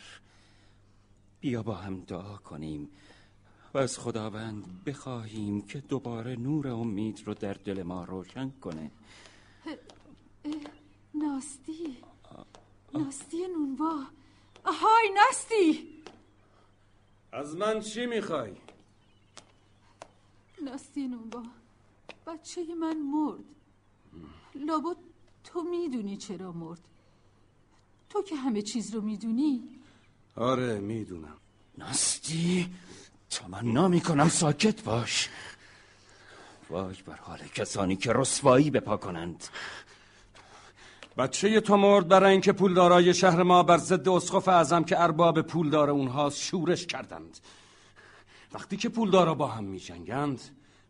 بیا 1.39 1.63
با 1.63 1.75
هم 1.75 2.01
دعا 2.01 2.37
کنیم. 2.37 2.91
و 3.73 3.77
از 3.77 3.99
خداوند 3.99 4.83
بخواهیم 4.85 5.61
که 5.61 5.79
دوباره 5.79 6.35
نور 6.35 6.67
امید 6.67 7.21
رو 7.25 7.33
در 7.33 7.53
دل 7.53 7.83
ما 7.83 8.03
روشن 8.03 8.49
کنه. 8.49 8.91
ناستی. 11.13 11.97
ناستی 12.93 13.47
نونوا. 13.47 14.03
های 14.65 15.09
ناستی. 15.15 15.87
از 17.31 17.55
من 17.55 17.79
چی 17.79 18.05
می‌خوای؟ 18.05 18.53
ناستی 20.63 21.07
نونوا 21.07 21.43
بچه 22.27 22.75
من 22.75 22.97
مرد. 22.97 23.43
لابد 24.55 24.97
تو 25.43 25.63
می‌دونی 25.63 26.17
چرا 26.17 26.51
مرد. 26.51 26.81
تو 28.09 28.21
که 28.21 28.35
همه 28.35 28.61
چیز 28.61 28.95
رو 28.95 29.01
می‌دونی؟ 29.01 29.69
آره 30.35 30.79
می‌دونم. 30.79 31.37
ناستی؟ 31.77 32.73
تمنا 33.31 33.87
می‌کنم 33.87 34.29
ساکت 34.29 34.83
باش. 34.83 35.29
وای 36.69 36.95
بر 37.05 37.15
حال 37.15 37.39
کسانی 37.55 37.95
که 37.95 38.13
رسوایی 38.13 38.71
بپا 38.71 38.97
کنند. 38.97 39.43
بچه 41.17 41.61
تو 41.61 41.77
مرد 41.77 42.07
برای 42.07 42.31
اینکه 42.31 42.51
پولدارای 42.51 43.13
شهر 43.13 43.43
ما 43.43 43.63
بر 43.63 43.77
ضد 43.77 44.09
اسقف 44.09 44.47
اعظم 44.47 44.83
که 44.83 45.01
ارباب 45.01 45.41
پولدار 45.41 45.89
اونهاست 45.89 46.39
شورش 46.39 46.85
کردند. 46.85 47.37
وقتی 48.53 48.77
که 48.77 48.89
پولدارا 48.89 49.33
با 49.33 49.47
هم 49.47 49.63
میجنگند 49.63 50.41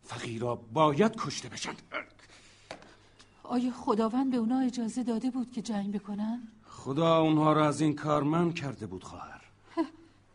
فقیرا 0.04 0.54
باید 0.54 1.16
کشته 1.16 1.48
بشن. 1.48 1.74
آیا 3.42 3.70
خداوند 3.70 4.30
به 4.30 4.36
اونا 4.36 4.60
اجازه 4.60 5.02
داده 5.02 5.30
بود 5.30 5.52
که 5.52 5.62
جنگ 5.62 5.92
بکنن؟ 5.92 6.48
خدا 6.68 7.18
اونها 7.18 7.52
را 7.52 7.68
از 7.68 7.80
این 7.80 7.94
کار 7.94 8.22
من 8.22 8.52
کرده 8.52 8.86
بود 8.86 9.04
خواهر. 9.04 9.41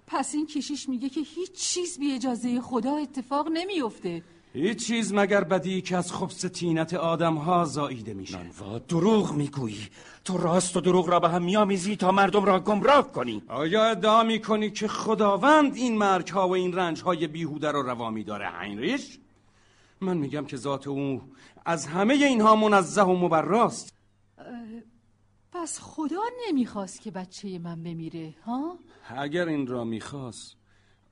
پس 0.08 0.36
این 0.36 0.48
کشیش 0.48 0.90
میگه 0.90 1.10
که 1.10 1.22
هیچ 1.22 1.52
چیز 1.52 2.00
بی 2.00 2.12
اجازه 2.12 2.62
خدا 2.62 2.96
اتفاق 2.96 3.48
نمیفته 3.54 4.24
هیچ 4.54 4.88
چیز 4.88 5.14
مگر 5.14 5.44
بدی 5.44 5.82
که 5.82 5.98
از 5.98 6.14
خبس 6.14 6.42
تینت 6.42 6.94
آدم 6.94 7.36
ها 7.36 7.66
زاییده 7.66 8.14
میشه. 8.14 8.38
نانوا 8.38 8.80
دروغ 8.80 9.34
می‌گویی. 9.34 9.88
تو 10.26 10.38
راست 10.38 10.78
و 10.78 10.82
دروغ 10.82 11.10
را 11.10 11.20
به 11.20 11.30
هم 11.30 11.44
میامیزی 11.44 11.96
تا 11.96 12.12
مردم 12.12 12.46
را 12.46 12.60
گمراه 12.60 13.12
کنی. 13.12 13.44
آیا 13.48 13.86
ادعا 13.86 14.24
می‌کنی 14.24 14.72
که 14.72 14.88
خداوند 14.88 15.76
این 15.76 15.98
مرگ 15.98 16.28
ها 16.28 16.48
و 16.48 16.52
این 16.52 16.74
رنج 16.74 17.02
های 17.02 17.28
بیهوده 17.28 17.72
رو 17.72 17.82
روا 17.82 18.10
میداره 18.10 18.50
هینریش؟ 18.62 19.20
من 20.02 20.18
میگم 20.18 20.46
که 20.46 20.58
ذات 20.58 20.88
او 20.88 21.22
از 21.66 21.86
همه 21.88 22.14
اینها 22.14 22.56
منزه 22.56 23.02
و 23.02 23.14
مبراست. 23.14 23.94
پس 25.52 25.80
خدا 25.80 26.24
نمی‌خواست 26.48 27.02
که 27.02 27.12
بچه 27.12 27.60
من 27.60 27.84
بمیره 27.84 28.36
ها؟ 28.46 28.80
اگر 29.10 29.48
این 29.48 29.68
را 29.68 29.84
می‌خواست 29.84 30.56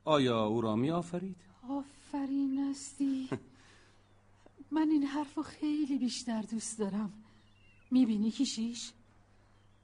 آیا 0.06 0.46
او 0.46 0.62
را 0.62 0.76
میآفرید؟ 0.76 1.36
آفرین 1.70 2.60
استی 2.60 3.30
من 4.76 4.90
این 4.90 5.04
حرف 5.04 5.40
خیلی 5.40 5.98
بیشتر 5.98 6.42
دوست 6.42 6.80
دارم. 6.80 7.14
می‌بینی 7.92 8.32
کیشیش؟ 8.32 8.94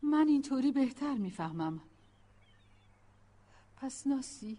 من 0.01 0.27
اینطوری 0.27 0.71
بهتر 0.71 1.13
می‌فهمم. 1.13 1.81
پس 3.77 4.07
ناسی 4.07 4.57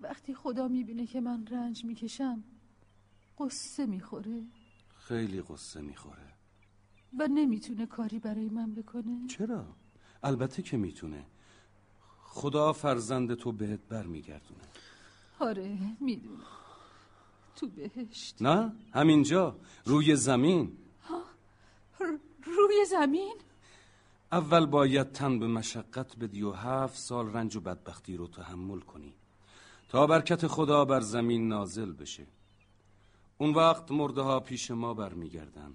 وقتی 0.00 0.34
خدا 0.34 0.68
می‌بینه 0.68 1.06
که 1.06 1.20
من 1.20 1.46
رنج 1.46 1.84
می‌کشم 1.84 2.44
قصه 3.38 3.86
می‌خوره. 3.86 4.42
خیلی 4.96 5.42
قصه 5.42 5.80
می‌خوره. 5.80 6.32
و 7.18 7.26
نمی‌تونه 7.26 7.86
کاری 7.86 8.18
برای 8.18 8.48
من 8.48 8.74
بکنه. 8.74 9.26
چرا؟ 9.26 9.76
البته 10.22 10.62
که 10.62 10.76
می‌تونه. 10.76 11.26
خدا 12.36 12.72
فرزند 12.72 13.34
تو 13.34 13.52
بهت 13.52 13.80
برمیگردونه. 13.88 14.60
آره 15.40 15.78
می‌دونم. 16.00 16.40
تو 17.56 17.68
بهشت. 17.68 18.42
نه؟ 18.42 18.72
همینجا 18.92 19.56
روی 19.84 20.16
زمین. 20.16 20.78
روی 22.44 22.84
زمین؟ 22.90 23.34
اول 24.32 24.66
باید 24.66 25.12
تن 25.12 25.38
به 25.38 25.46
مشقت 25.46 26.16
بدی 26.16 26.42
و 26.42 26.52
هفت 26.52 26.98
سال 26.98 27.32
رنج 27.32 27.56
و 27.56 27.60
بدبختی 27.60 28.16
رو 28.16 28.26
تحمل 28.26 28.80
کنی 28.80 29.14
تا 29.88 30.06
برکت 30.06 30.46
خدا 30.46 30.84
بر 30.84 31.00
زمین 31.00 31.48
نازل 31.48 31.92
بشه. 31.92 32.26
اون 33.38 33.54
وقت 33.54 33.90
مرده 33.90 34.20
ها 34.22 34.40
پیش 34.40 34.70
ما 34.70 34.94
برمیگردن. 34.94 35.74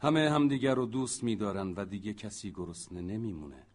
همه 0.00 0.30
همدیگر 0.30 0.74
رو 0.74 0.86
دوست 0.86 1.24
میدارن 1.24 1.74
و 1.76 1.84
دیگه 1.84 2.12
کسی 2.14 2.52
گرسنه 2.52 3.00
نمیمونه. 3.00 3.66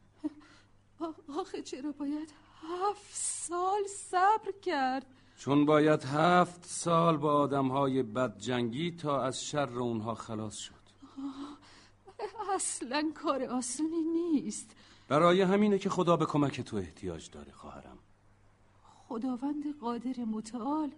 آخه 1.38 1.62
چرا 1.62 1.92
باید 1.92 2.34
هفت 2.62 3.16
سال 3.16 3.84
صبر 3.88 4.52
کرد؟ 4.62 5.06
چون 5.38 5.66
باید 5.66 6.04
هفت 6.04 6.66
سال 6.66 7.18
با 7.18 7.34
آدم 7.34 7.68
های 7.68 8.04
بدجنگی 8.04 8.92
تا 8.92 9.24
از 9.24 9.44
شر 9.44 9.80
اونها 9.80 10.16
خلاص 10.16 10.58
شد. 10.58 10.74
اصلا 12.56 13.12
کار 13.24 13.44
آسونی 13.44 14.02
نیست. 14.02 14.76
برای 15.08 15.42
همینه 15.42 15.80
که 15.80 15.90
خدا 15.90 16.18
به 16.18 16.26
کمک 16.26 16.62
تو 16.62 16.78
احتیاج 16.78 17.30
داره 17.30 17.52
خواهرم. 17.52 17.98
خداوند 19.08 19.80
قادر 19.80 20.26
متعال 20.26 20.92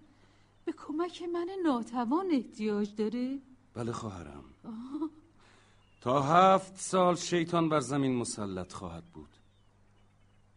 به 0.65 0.71
کمک 0.71 1.21
من 1.33 1.47
ناتوان 1.63 2.31
احتیاج 2.31 2.95
داره؟ 2.95 3.39
بله 3.73 3.91
خواهرم. 3.91 4.43
تا 6.01 6.21
هفت 6.21 6.77
سال 6.77 7.15
شیطان 7.15 7.69
بر 7.69 7.79
زمین 7.79 8.15
مسلط 8.15 8.73
خواهد 8.73 9.03
بود. 9.03 9.29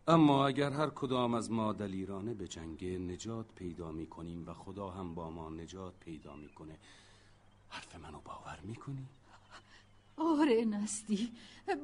اما 0.09 0.47
اگر 0.47 0.71
هر 0.71 0.91
کدام 0.91 1.35
از 1.35 1.51
ما 1.51 1.73
دلیرانه 1.73 2.35
به 2.35 2.49
جنگ 2.49 2.85
نجات 2.85 3.47
پیدا 3.55 3.93
می 3.93 4.07
کنیم 4.07 4.47
و 4.47 4.55
خدا 4.55 4.91
هم 4.91 5.15
با 5.15 5.31
ما 5.31 5.51
نجات 5.51 5.95
پیدا 6.01 6.37
می‌کنه 6.37 6.79
حرف 7.69 7.97
منو 7.97 8.21
باور 8.25 8.61
می‌کنی؟ 8.63 9.07
آره 10.17 10.65
نستی 10.65 11.33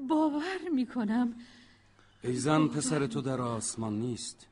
باور 0.09 0.59
می‌کنم. 0.75 1.35
ای 2.23 2.37
زن 2.37 2.69
پسر 2.69 3.07
تو 3.07 3.21
در 3.21 3.41
آسمان 3.41 3.99
نیست. 3.99 4.47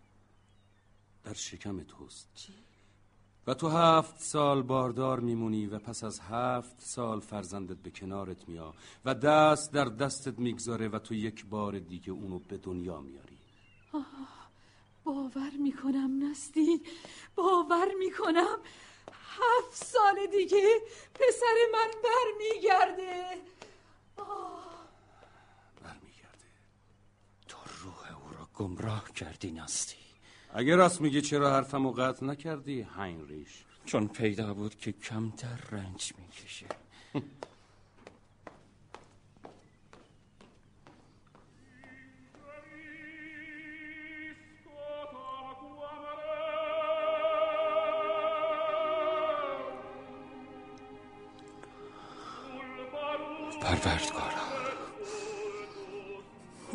در 1.25 1.35
شکم 1.35 1.83
توست. 1.83 2.51
و 3.47 3.55
تو 3.55 3.69
هفت 3.69 4.21
سال 4.23 4.63
باردار 4.63 5.21
میمونی 5.21 5.67
و 5.67 5.79
پس 5.79 6.05
از 6.05 6.21
هفت 6.21 6.81
سال 6.81 7.21
فرزندت 7.21 7.77
به 7.77 7.91
کنارت 7.91 8.49
میا 8.49 8.75
و 9.05 9.15
دست 9.15 9.73
در 9.73 9.85
دستت 9.85 10.39
می‌گذاره 10.39 10.89
و 10.89 10.99
تو 10.99 11.15
یک 11.15 11.47
بار 11.47 11.79
دیگه 11.79 12.13
اونو 12.13 12.39
به 12.39 12.57
دنیا 12.57 13.01
میاری 13.01 13.28
باور 15.09 15.51
می‌کنم 15.59 16.31
نستی. 16.31 16.83
باور 17.35 17.89
می‌کنم. 17.99 18.59
هفت 19.13 19.85
سال 19.85 20.27
دیگه 20.27 20.81
پسر 21.15 21.57
من 21.73 21.91
برمیگرده. 22.05 23.43
برمیگرده. 25.83 26.49
تو 27.49 27.59
روح 27.85 28.23
او 28.23 28.35
را 28.39 28.49
گمراه 28.55 29.13
کردی 29.13 29.51
نستی. 29.51 29.97
اگه 30.55 30.77
راست 30.77 31.01
میگی 31.01 31.21
چرا 31.21 31.51
حرفمو 31.51 31.93
قطع 31.93 32.27
نکردی 32.27 32.87
هینریش 32.97 33.65
چون 33.85 34.09
پیدا 34.09 34.55
بود 34.55 34.75
که 34.75 34.93
کمتر 34.93 35.59
رنج 35.71 36.13
می‌کشه. 36.19 36.67
پروردگارا. 53.79 54.49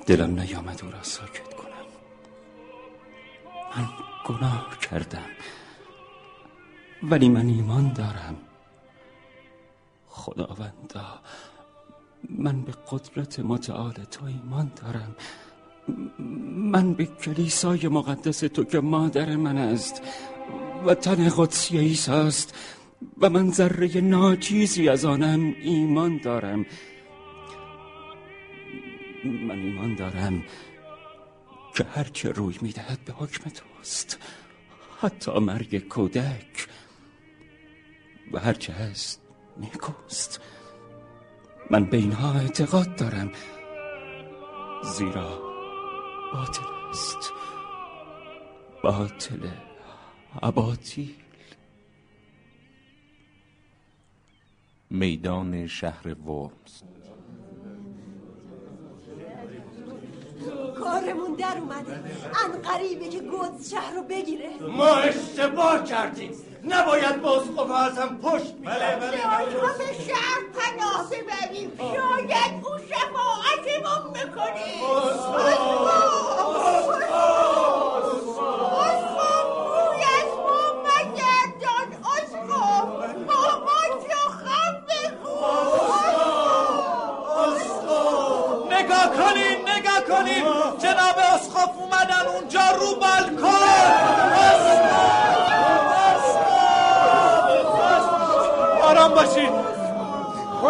دلم 0.05 0.39
نیامد 0.39 0.81
او 0.83 0.91
را 0.91 1.03
ساکت 1.03 1.53
کنم. 1.53 1.87
من 3.77 3.87
گناه 4.25 4.77
کردم. 4.77 5.29
ولی 7.03 7.29
من 7.29 7.47
ایمان 7.47 7.93
دارم. 7.93 8.35
خداوندا 10.07 11.19
من 12.29 12.61
به 12.61 12.73
قدرت 12.91 13.39
متعال 13.39 13.93
تو 13.93 14.25
ایمان 14.25 14.71
دارم. 14.75 15.15
من 16.55 16.93
به 16.93 17.05
کلیسای 17.05 17.87
مقدس 17.87 18.39
تو 18.39 18.63
که 18.63 18.79
مادر 18.79 19.35
من 19.35 19.57
است 19.57 20.01
و 20.85 20.93
تن 20.93 21.29
قدسی 21.37 21.77
عیسی 21.77 22.11
است 22.11 22.55
و 23.17 23.29
من 23.29 23.51
ذره 23.51 24.01
ناچیزی 24.01 24.89
از 24.89 25.05
آنم 25.05 25.55
ایمان 25.61 26.17
دارم. 26.17 26.65
من 29.23 29.59
ایمان 29.59 29.95
دارم 29.95 30.43
که 31.75 31.83
هرچه 31.83 32.31
روی 32.31 32.57
می‌دهد 32.61 32.99
به 33.05 33.13
حکم 33.13 33.49
توست. 33.49 34.19
حتی 35.01 35.31
مرگ 35.31 35.87
کودک 35.87 36.67
و 38.31 38.39
هرچه 38.39 38.73
هست 38.73 39.21
نیکوست. 39.57 40.41
من 41.69 41.85
به 41.85 41.97
اینها 41.97 42.33
اعتقاد 42.33 42.95
دارم 42.95 43.31
زیرا 44.83 45.39
باطل 46.33 46.63
است. 46.89 47.33
باطل 48.83 49.49
عباطیل 50.43 51.15
میدان 54.89 55.67
شهر 55.67 56.13
ورمز. 56.13 56.83
کارمون 60.83 61.33
در 61.33 61.57
اومده. 61.59 62.03
ان 62.45 62.61
قریبه 62.61 63.07
که 63.07 63.19
گود 63.19 63.65
شهر 63.71 63.93
رو 63.95 64.03
بگیره. 64.03 64.49
ما 64.59 64.95
اشتباه 64.95 65.83
کردیم. 65.83 66.31
نباید 66.63 67.21
با 67.21 67.41
اسقف 67.41 67.71
ازم 67.71 68.17
پشت 68.23 68.53
میدم 68.53 68.71
بله 68.71 68.95
بله 68.95 69.61
ما 69.61 69.73
به 69.77 69.93
شهر 70.07 70.41
پناه 70.57 71.09
ببریم. 71.09 71.71
شاید 71.77 72.53
او 72.63 72.77
شفاعتمون 72.89 74.13
بکنه 74.13 74.83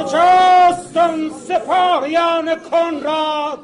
کجاستن 0.04 1.30
سپاهیان 1.30 2.56
کنراد؟ 2.56 3.60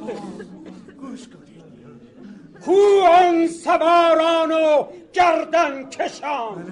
کو 2.66 3.02
آن 3.02 3.48
سواران 3.48 4.52
و 4.52 4.84
گردن 5.14 5.90
کشان. 5.90 6.66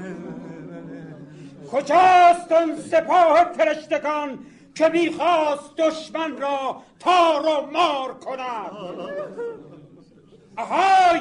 کجاست 1.72 2.52
آن 2.52 2.76
سپاه 2.92 3.44
فرشتگان 3.44 4.40
که 4.76 4.90
می‌خواست 4.90 5.76
دشمن 5.78 6.38
را 6.38 6.82
تار 7.00 7.46
و 7.46 7.72
مار 7.72 8.14
کند؟ 8.14 8.72
اهای 10.58 11.20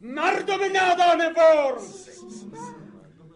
مردم 0.00 0.58
نادان 0.72 1.20
ورز 1.36 2.08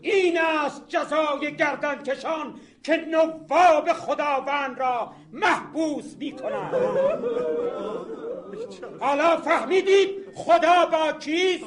این 0.00 0.38
است 0.40 0.82
جزای 0.88 1.56
گردن 1.56 2.02
کشان 2.02 2.54
که 2.88 2.96
نواب 2.96 3.92
خداوند 3.92 4.78
را 4.78 5.12
محبوس 5.32 6.16
می 6.18 6.32
کند 6.32 6.74
حالا 9.00 9.36
فهمیدید 9.36 10.10
خدا 10.34 10.86
با 10.86 11.12
کیست؟ 11.12 11.64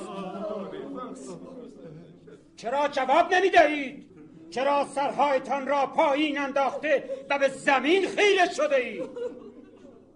چرا 2.56 2.88
جواب 2.88 3.34
نمی 3.34 3.50
دهید 3.50 4.06
چرا 4.50 4.86
سرهایتان 4.96 5.68
را 5.68 5.86
پایین 5.86 6.38
انداخته 6.38 7.10
و 7.30 7.40
به 7.40 7.48
زمین 7.48 8.08
خیره 8.08 8.54
شده 8.54 8.76
اید؟ 8.76 9.10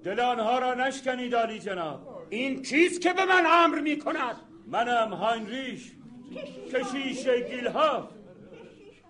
دل 0.03 0.19
آنها 0.19 0.59
را 0.59 0.73
نشکنید 0.73 1.35
عالی 1.35 1.59
جناب. 1.59 1.99
این 2.29 2.61
کیست 2.61 3.01
که 3.01 3.13
به 3.13 3.25
من 3.25 3.45
امر 3.45 3.79
می 3.79 3.99
کند 3.99 4.35
منم 4.67 5.13
هاینریش 5.13 5.91
کشیش 6.73 7.27
گیلها 7.27 8.09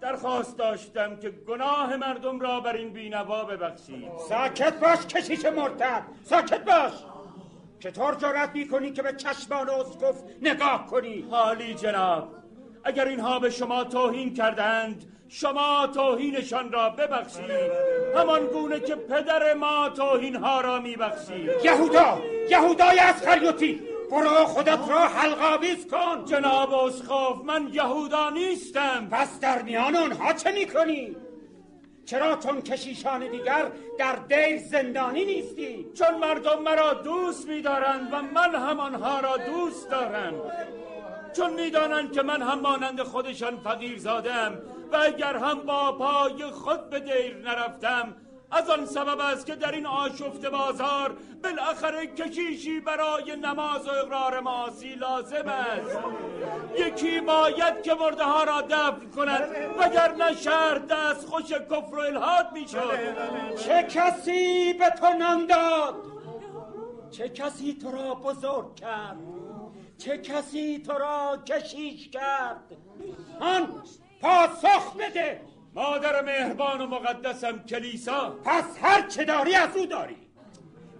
درخواست 0.06 0.58
داشتم 0.58 1.16
که 1.16 1.30
گناه 1.30 1.96
مردم 1.96 2.40
را 2.40 2.60
بر 2.60 2.76
این 2.76 2.90
بینوا 2.90 3.44
ببخشید 3.44 4.12
ساکت 4.30 4.80
باش 4.80 5.06
کشیش 5.06 5.46
مرتد 5.46 6.04
ساکت 6.24 6.66
باش. 6.66 6.92
چطور 7.80 8.16
جرأت 8.16 8.50
می‌کنی 8.54 8.92
که 8.92 9.02
به 9.02 9.14
چشمان 9.14 9.70
اسقف 9.70 10.16
نگاه 10.42 10.88
کنی؟ 10.88 11.28
حالی 11.32 11.74
جناب 11.74 12.28
اگر 12.84 13.08
اینها 13.08 13.40
به 13.40 13.50
شما 13.50 13.84
توهین 13.84 14.34
کردند 14.34 15.06
شما 15.30 15.88
توهینشان 15.88 16.72
را 16.72 16.90
ببخشید. 16.90 17.72
همان 18.16 18.46
گونه 18.46 18.80
که 18.80 18.96
پدر 18.96 19.54
ما 19.54 19.90
توهین 19.90 20.36
ها 20.36 20.62
را 20.62 20.80
میبخشید. 20.80 21.50
یهودا 21.64 22.22
یهودای 22.50 23.00
از 23.00 23.22
خریوتی 23.22 23.82
برو 24.12 24.46
خودت 24.46 24.90
را 24.90 25.08
حلقاویز 25.08 25.88
کن. 25.88 26.26
جناب 26.26 26.74
اسخاف 26.74 27.46
من 27.46 27.70
یهودا 27.72 28.30
نیستم. 28.30 29.08
پس 29.12 29.40
در 29.40 29.62
میان 29.62 29.96
اونها 29.96 30.34
چه 30.34 30.52
می‌کنی؟ 30.52 31.16
چرا 32.06 32.36
چون 32.36 32.62
کشیشان 32.62 33.20
دیگر 33.32 33.72
در 34.00 34.16
دیر 34.16 34.58
زندانی 34.58 35.26
نیستی؟ 35.26 35.86
چون 35.94 36.18
مردم 36.18 36.62
مرا 36.62 36.94
دوست 36.94 37.48
می‌دارند 37.48 38.14
و 38.14 38.22
من 38.22 38.56
هم 38.56 38.80
آنها 38.80 39.20
را 39.20 39.38
دوست 39.38 39.90
دارم. 39.90 40.34
چون 41.36 41.54
می‌دانند 41.54 42.12
که 42.12 42.22
من 42.22 42.42
هم 42.42 42.60
مانند 42.60 43.02
خودشان 43.02 43.58
فقیر 43.58 43.98
زادم 43.98 44.62
و 44.92 44.98
اگر 44.98 45.38
هم 45.38 45.60
با 45.60 45.92
پای 45.92 46.46
خود 46.46 46.90
به 46.90 47.00
دیر 47.00 47.38
نرفتم 47.38 48.16
از 48.52 48.70
آن 48.70 48.86
سبب 48.86 49.20
است 49.20 49.46
که 49.46 49.56
در 49.56 49.72
این 49.72 49.86
آشفت 49.86 50.46
بازار 50.46 51.18
بالاخره 51.44 52.08
کشیشی 52.08 52.80
برای 52.80 53.36
نماز 53.36 53.88
و 53.88 53.92
اقرار 53.92 54.40
معاصی 54.40 54.96
لازم 54.96 55.48
است. 55.48 56.00
یکی 56.78 57.20
باید 57.20 57.82
که 57.84 57.94
مرده 57.94 58.24
ها 58.24 58.44
را 58.44 58.62
دفن 58.62 59.10
کند 59.16 59.56
وگرنه 59.80 60.36
شهر 60.36 60.78
دست 60.78 61.28
خوش 61.28 61.52
کفر 61.52 61.96
و 61.96 62.00
الهاد 62.00 62.52
می‌شد. 62.54 63.00
چه 63.58 63.84
کسی 63.84 64.74
به 64.74 64.90
تو 64.90 65.10
نان 65.14 65.46
داد؟ 65.46 65.96
چه 67.12 67.30
کسی 67.30 67.78
تو 67.82 67.92
را 67.92 68.16
بزرگ 68.16 68.76
کرد؟ 68.76 69.18
چه 69.98 70.18
کسی 70.18 70.84
تو 70.86 70.94
را 70.94 71.38
کشیش 71.46 72.10
کرد؟ 72.10 72.78
آن 73.40 73.84
پاسخ 74.22 74.96
بده! 75.00 75.42
مادر 75.76 76.22
مهربان 76.22 76.82
و 76.82 76.88
مقدسم 76.88 77.64
کلیسا. 77.64 78.30
پس 78.46 78.64
هر 78.82 79.08
چه 79.08 79.24
داری 79.24 79.56
از 79.56 79.78
او 79.78 79.86
داری. 79.86 80.18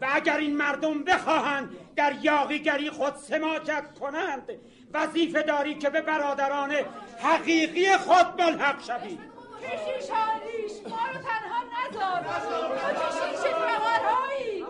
و 0.02 0.08
اگر 0.12 0.38
این 0.38 0.58
مردم 0.58 1.04
بخواهند 1.04 1.70
در 1.96 2.14
یاغیگری 2.22 2.90
خود 2.90 3.16
سماجت 3.16 3.84
کنند 4.00 4.50
وظیفه 4.94 5.42
داری 5.42 5.76
که 5.76 5.90
به 5.90 6.02
برادران 6.02 6.72
حقیقی 7.20 7.98
خود 7.98 8.42
ملحق 8.42 8.84
شوی. 8.84 9.18
کشیش 9.62 10.10
حالیش 10.10 10.72
ما 10.90 10.98
رو 11.14 11.20
تنها 11.22 11.64
نذار. 11.76 12.22
تو 12.22 13.02
کشیش 13.02 13.40
فقرهایی 13.40 14.66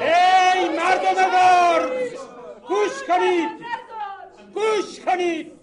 ای 0.00 0.68
مردم 0.68 1.30
بار 1.30 1.92
گوش 2.68 3.02
کنید. 3.08 3.48
گوش 4.54 5.00
کنید. 5.00 5.57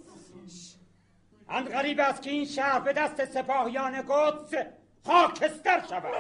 اند 1.50 1.70
غریب 1.70 2.00
است 2.00 2.22
که 2.22 2.30
این 2.30 2.46
شهر 2.46 2.80
به 2.80 2.94
دست 2.94 3.26
سپاهیان 3.26 4.02
قدس 4.02 4.66
خاکستر 5.08 5.82
شود. 5.90 6.14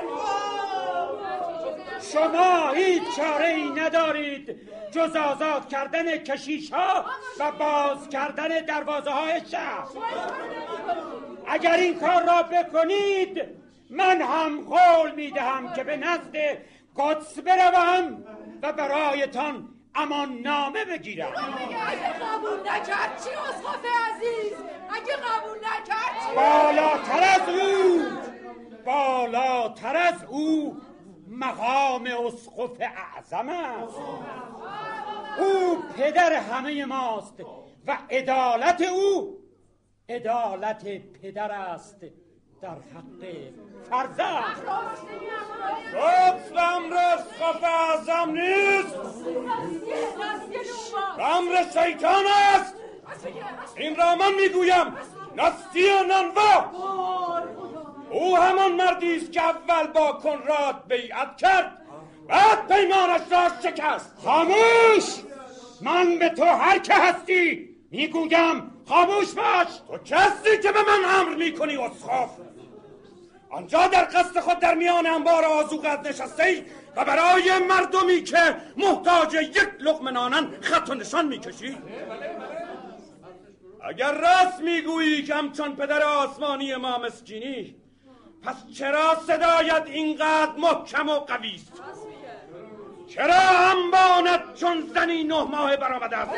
شما 2.14 2.72
هیچ 2.72 3.04
چاره 3.18 3.48
ای 3.48 3.70
ندارید 3.70 4.56
جز 4.92 5.16
آزاد 5.16 5.70
کردن 5.70 6.18
کشیش 6.18 6.74
ها 6.74 7.06
و 7.40 7.52
باز 7.52 8.10
کردن 8.10 8.48
دروازه 8.48 9.12
های 9.12 9.42
شهر. 9.52 9.88
اگر 11.48 11.74
این 11.74 12.00
کار 12.00 12.26
را 12.26 12.44
بکنید 12.44 13.42
من 13.90 14.22
هم 14.22 14.62
قول 14.62 15.12
می‌دهم 15.12 15.74
که 15.74 15.84
به 15.84 15.98
نزد 15.98 16.36
قدس 16.98 17.40
بروم 17.40 18.24
و 18.62 18.74
برایتان 18.74 19.70
امان 19.96 20.42
نامه 20.42 20.86
بگیرم 20.86 21.32
اگه 21.88 22.14
قبول 22.14 22.60
نکرد. 22.60 23.24
چی 23.24 23.30
عزیز؟ 24.16 24.58
اگه 24.90 25.15
بالاتر 26.36 27.24
از 27.24 27.50
او. 27.50 28.02
بالاتر 28.86 29.96
از 29.96 30.24
او. 30.30 30.78
مقام 31.28 32.04
اسقف 32.28 32.82
اعظم 32.82 33.50
است. 33.50 33.98
او 35.40 35.84
پدر 35.98 36.34
همه 36.34 36.86
ماست 36.86 37.34
و 37.88 37.98
عدالت 38.12 38.82
او 38.82 39.38
عدالت 40.10 40.84
پدر 41.22 41.52
است 41.52 41.96
در 42.62 42.70
حق 42.70 43.28
فرزند. 43.90 44.58
قدس 45.96 46.52
امر 46.58 46.94
اسقف 46.96 47.64
اعظم 47.64 48.32
نیست. 48.32 48.96
امر 51.20 51.64
شیطان 51.64 52.24
است. 52.56 52.76
این 53.76 53.96
را 53.96 54.16
من 54.16 54.34
می‌گویم. 54.36 54.94
نستی 55.38 55.90
ننوا 56.10 56.72
او 58.10 58.38
همان 58.38 58.72
مردی 58.72 59.16
است 59.16 59.32
که 59.32 59.42
اول 59.44 59.88
با 59.88 60.12
کنراد 60.12 60.84
بیعت 60.88 61.38
کرد 61.38 61.82
بعد 62.28 62.68
پیمانش 62.68 63.22
را 63.32 63.50
شکست. 63.64 64.16
خاموش! 64.24 65.04
من 65.82 66.20
به 66.20 66.30
تو 66.30 66.46
هر 66.46 66.80
که 66.80 66.94
هستی 66.94 67.70
می‌گویم 67.92 68.72
خاموش 68.90 69.34
باش. 69.34 69.68
تو 69.88 69.98
کسی 69.98 70.58
که 70.64 70.72
به 70.72 70.80
من 70.80 71.20
امر 71.20 71.36
می‌کنی 71.36 71.78
اسخاف 71.78 72.30
آنجا 73.50 73.88
در 73.88 74.04
قصد 74.04 74.40
خود 74.40 74.60
در 74.60 74.76
میان 74.76 75.08
انبار 75.08 75.46
آزوغت 75.46 76.08
نشسته 76.08 76.44
ای 76.44 76.64
و 76.96 77.06
برای 77.06 77.60
مردمی 77.70 78.24
که 78.24 78.56
محتاج 78.78 79.34
یک 79.34 79.68
لقمه 79.80 80.12
نانن 80.12 80.48
خط 80.62 80.90
و 80.90 80.94
نشان 80.94 81.28
می‌کشی. 81.28 81.78
اگر 83.86 84.12
راست 84.12 84.62
می‌گویی 84.62 85.24
که 85.24 85.36
همچون 85.36 85.76
پدر 85.76 86.04
آسمانی 86.04 86.76
ما 86.76 86.98
مسکینی 86.98 87.76
پس 88.42 88.56
چرا 88.74 89.16
صدایت 89.28 89.84
اینقدر 89.86 90.52
محکم 90.58 91.10
و 91.10 91.14
قوی 91.20 91.56
است؟ 91.56 91.82
چرا 93.08 93.42
انبانت 93.72 94.54
چون 94.54 94.82
زنی 94.94 95.24
نه 95.24 95.44
ماه 95.44 95.78
برآمده 95.78 96.18
است؟ 96.18 96.32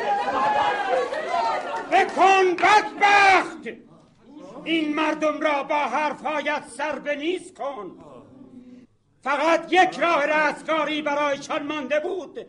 بکن 1.92 2.54
بدبخت! 2.54 3.78
این 4.64 4.94
مردم 4.94 5.40
را 5.40 5.62
با 5.62 5.78
حرفهایت 5.78 6.62
سر 6.68 6.98
به 6.98 7.16
نیست 7.16 7.54
کن. 7.54 7.98
فقط 9.22 9.72
یک 9.72 9.98
راه 9.98 10.26
رستگاری 10.26 11.02
برایشان 11.02 11.62
مانده 11.62 12.00
بود 12.00 12.46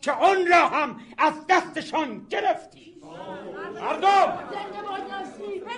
که 0.00 0.12
آن 0.12 0.46
را 0.46 0.68
هم 0.68 1.00
از 1.18 1.46
دستشان 1.48 2.26
گرفتی. 2.30 3.02
مردم! 3.82 4.38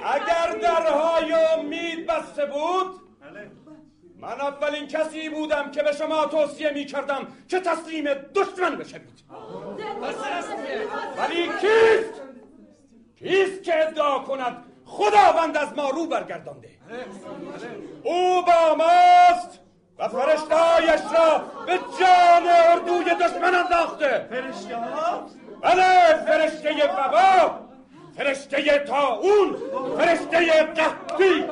اگر 0.05 0.59
درهای 0.63 1.33
امید 1.33 2.07
بسته 2.07 2.47
بود 2.47 3.01
من 4.19 4.41
اولین 4.41 4.87
کسی 4.87 5.29
بودم 5.29 5.71
که 5.71 5.83
به 5.83 5.93
شما 5.93 6.27
توصیه 6.27 6.71
می 6.71 6.85
کردم 6.85 7.27
که 7.49 7.61
تسلیم 7.61 8.05
دشمن 8.15 8.77
بشوید. 8.77 9.25
ولی 11.17 11.49
کیست؟ 11.61 12.23
کیست 13.19 13.63
که 13.63 13.89
ادعا 13.89 14.19
کند 14.19 14.57
خداوند 14.87 15.57
از 15.57 15.77
ما 15.77 15.91
رو 15.91 16.07
برگردانده؟ 16.07 16.69
او 18.03 18.43
با 18.43 18.75
ماست 18.75 19.61
و 19.99 20.09
فرشتهایش 20.09 21.01
را 21.17 21.39
به 21.67 21.79
جان 22.01 22.47
اردوی 22.47 23.15
دشمن 23.15 23.55
انداخته. 23.55 24.27
فرشته 24.31 24.77
ها؟ 24.77 25.27
بله 25.63 26.15
فرشته 26.27 26.85
وبا 26.85 27.65
فرشته 28.17 28.79
تاون 28.79 29.57
فرشته 29.99 30.63
قحطی 30.63 31.45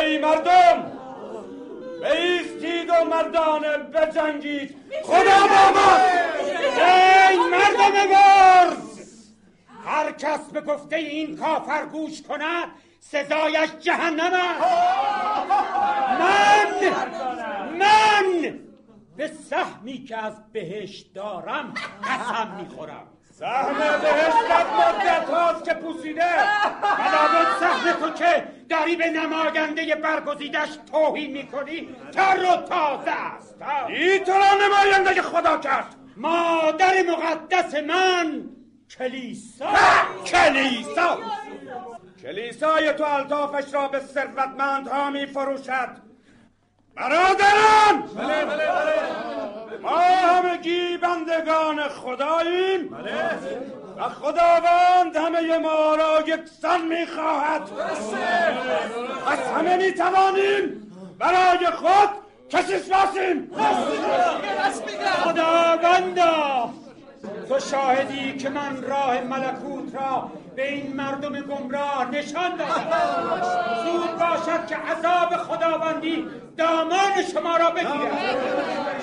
ای 0.00 0.18
مردم 0.18 0.92
بیستید 2.02 2.90
و 2.90 3.04
مردانه 3.04 3.78
بجنگید. 3.78 4.76
خدا 5.02 5.40
با 5.40 5.80
ما. 5.80 5.96
ای 7.30 7.38
مردم 7.38 8.10
برز 8.10 9.00
هر 9.84 10.12
کس 10.12 10.40
به 10.52 10.60
گفته 10.60 10.96
این 10.96 11.36
کافر 11.36 11.86
گوش 11.86 12.22
کند 12.22 12.68
سزایش 13.00 13.70
جهنم 13.80 14.32
است. 14.32 14.62
من 16.20 16.90
من 17.78 18.58
به 19.16 19.28
سهمی 19.50 20.04
که 20.04 20.16
از 20.16 20.52
بهشت 20.52 21.14
دارم 21.14 21.74
قسم 22.04 22.56
می‌خورم. 22.60 23.06
سهم 23.32 23.78
بهشتت 23.78 24.66
مدت 24.72 25.30
هاست 25.30 25.64
که 25.64 25.74
پوسیده. 25.74 26.30
بلابد 26.82 27.46
سهم 27.60 27.92
تو 27.92 28.10
که 28.10 28.48
داری 28.68 28.96
به 28.96 29.10
نماینده 29.10 29.94
برگزیدش 29.94 30.68
توهین 30.92 31.32
می‌کنی. 31.32 31.96
تر 32.12 32.38
و 32.38 32.56
تازه 32.56 33.10
است 33.10 33.56
ای 33.88 34.18
تو 34.18 34.32
را 34.32 34.66
نماینده 34.66 35.22
خدا 35.22 35.56
کرد. 35.56 35.94
مادر 36.16 36.92
مقدس 37.08 37.74
من 37.74 38.42
کلیسا. 38.98 39.72
کلیسا. 40.26 41.18
کلیسای 42.22 42.92
تو 42.92 43.04
الطافش 43.04 43.74
را 43.74 43.88
به 43.88 44.00
ثروتمندها 44.00 45.10
می 45.10 45.26
فروشد 45.26 46.11
برادران! 46.96 48.02
بله 48.16 48.44
بله 48.44 48.66
بله. 48.66 49.78
ما 49.82 49.98
همگی 49.98 50.96
بندگان 50.96 51.88
خداییم. 51.88 52.88
بله. 52.88 53.12
و 53.96 54.08
خداوند 54.08 55.16
همه 55.16 55.58
ما 55.58 55.94
را 55.94 56.20
یکسان 56.26 56.80
می‌خواهد. 56.80 57.62
پس 59.26 59.38
همه 59.56 59.76
می‌توانیم 59.76 60.92
برای 61.18 61.66
خود 61.66 62.08
کشش 62.50 62.88
باشیم. 62.88 63.50
خداوندا 65.24 66.70
تو 67.48 67.60
شاهدی 67.60 68.36
که 68.36 68.48
من 68.48 68.82
راه 68.82 69.20
ملکوت 69.20 69.94
را 69.94 70.30
به 70.56 70.72
این 70.72 70.96
مردم 70.96 71.40
گمراه 71.40 72.10
نشان 72.10 72.56
دادم 72.56 73.42
زود 73.84 74.18
باشد 74.18 74.66
که 74.66 74.76
عذاب 74.76 75.36
خداوندی 75.36 76.26
دامان 76.58 77.12
شما 77.32 77.56
را 77.56 77.70
بگیرد. 77.70 78.12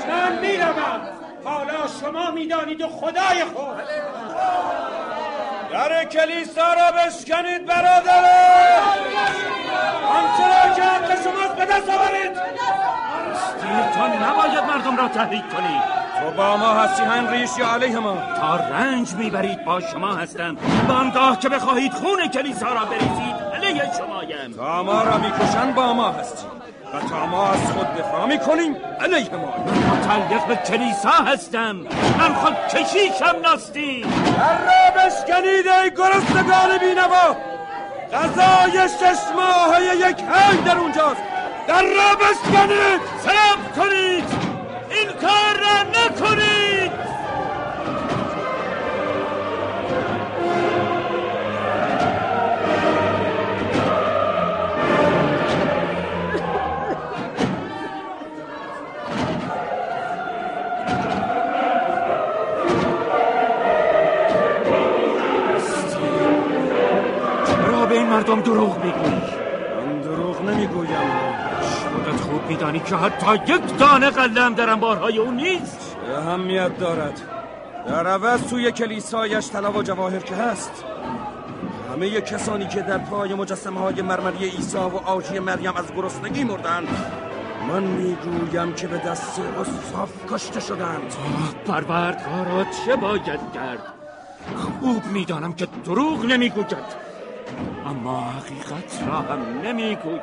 من 0.09 0.39
می‌روم. 0.41 1.01
حالا 1.43 1.87
شما 2.01 2.31
می‌دانید 2.31 2.81
و 2.81 2.87
خدای 2.87 3.43
خود. 3.55 3.83
در 5.73 6.03
کلیسا 6.05 6.73
را 6.73 6.91
بشکنید 6.91 7.65
برادران. 7.65 8.99
آنچه 10.09 10.75
که 10.75 10.81
حق 10.81 11.23
شماست 11.23 11.55
به 11.55 11.65
دست 11.65 11.89
آورید. 11.89 12.33
تو 13.93 14.07
نباید 14.07 14.63
مردم 14.63 14.97
را 14.97 15.07
تحریک 15.07 15.49
کنی 15.49 15.81
تو 16.19 16.31
با 16.37 16.57
ما 16.57 16.73
هستی 16.73 17.03
هنریش 17.03 17.49
یا 17.57 17.73
علیه 17.73 17.99
ما 17.99 18.17
تا 18.39 18.55
رنج 18.55 19.13
می‌برید 19.13 19.65
با 19.65 19.79
شما 19.79 20.15
هستم. 20.15 20.57
و 20.89 20.91
آنگاه 20.91 21.39
که 21.39 21.49
بخواهید 21.49 21.93
خون 21.93 22.27
کلیسا 22.27 22.73
را 22.73 22.85
بریزید 22.85 23.35
علیه 23.53 23.83
شمایم. 23.97 24.53
تا 24.57 24.83
ما 24.83 25.03
را 25.03 25.17
می‌کشن 25.17 25.71
با 25.71 25.93
ما 25.93 26.11
هستی. 26.11 26.45
و 26.93 27.09
تا 27.09 27.25
ما 27.25 27.49
از 27.51 27.71
خود 27.71 27.87
دفاع 27.95 28.25
می‌کنیم 28.25 28.75
علیه 29.01 29.29
ما. 29.29 29.53
متعلق 29.95 30.47
به 30.47 30.55
کلیسا 30.55 31.09
هستم. 31.09 31.75
من 32.19 32.33
خود 32.33 32.55
کشیشم 32.67 33.35
ناستی 33.43 34.01
در 34.37 34.57
را 34.57 35.05
بشکنید 35.05 35.67
ای 35.67 35.91
گرسنگان 35.97 36.77
بینوا. 36.79 37.35
غذای 38.13 38.89
شش 38.89 39.19
ماهه 39.35 39.95
یک 39.95 40.17
هنگ 40.21 40.63
در 40.63 40.77
اونجاست. 40.77 41.21
در 41.67 41.81
را 41.81 42.15
بشکنید 42.15 43.01
سلام 43.23 43.59
کنید. 43.75 44.48
این 44.99 45.07
کار 45.07 45.55
را 45.61 45.83
نکنید! 45.83 46.91
چرا 67.47 67.85
به 67.85 67.95
این 67.95 68.07
مردم 68.07 68.41
دروغ 68.41 68.83
می‌گویی 68.83 69.21
من 69.85 70.01
دروغ 70.01 70.41
نمی‌گویم. 70.41 71.18
خودت 72.11 72.21
خوب 72.21 72.45
میدانی 72.47 72.79
که 72.79 72.95
حتی 72.95 73.53
یک 73.53 73.77
دانه 73.77 74.09
قلم 74.09 74.53
در 74.53 74.69
انبارهای 74.69 75.17
او 75.17 75.31
نیست. 75.31 75.97
چه 76.05 76.17
اهمیت 76.17 76.77
دارد. 76.77 77.21
در 77.87 78.07
عوض 78.07 78.43
توی 78.49 78.71
کلیسایش 78.71 79.49
طلا 79.49 79.71
و 79.71 79.83
جواهر 79.83 80.19
که 80.19 80.35
هست. 80.35 80.83
همه 81.93 82.21
کسانی 82.21 82.67
که 82.67 82.81
در 82.81 82.97
پای 82.97 83.33
مجسمه 83.33 83.79
های 83.79 84.01
مرمری 84.01 84.49
عیسی 84.49 84.77
و 84.77 84.97
آجی 85.05 85.39
مریم 85.39 85.73
از 85.75 85.93
گرسنگی 85.95 86.43
مردند 86.43 86.87
من 87.67 87.83
می‌گویم 87.83 88.73
که 88.73 88.87
به 88.87 88.97
دست 88.97 89.39
اصاف 89.39 90.09
کشته 90.29 90.59
شدند. 90.59 91.13
پروردگارا 91.65 92.65
چه 92.85 92.95
باید 92.95 93.39
کرد؟ 93.53 93.79
خوب 94.81 95.05
می‌دانم 95.05 95.53
که 95.53 95.67
دروغ 95.85 96.25
نمی‌گوید. 96.25 97.09
اما 97.85 98.19
حقیقت 98.19 99.07
را 99.07 99.15
هم 99.15 99.61
نمی‌گوید 99.63 100.21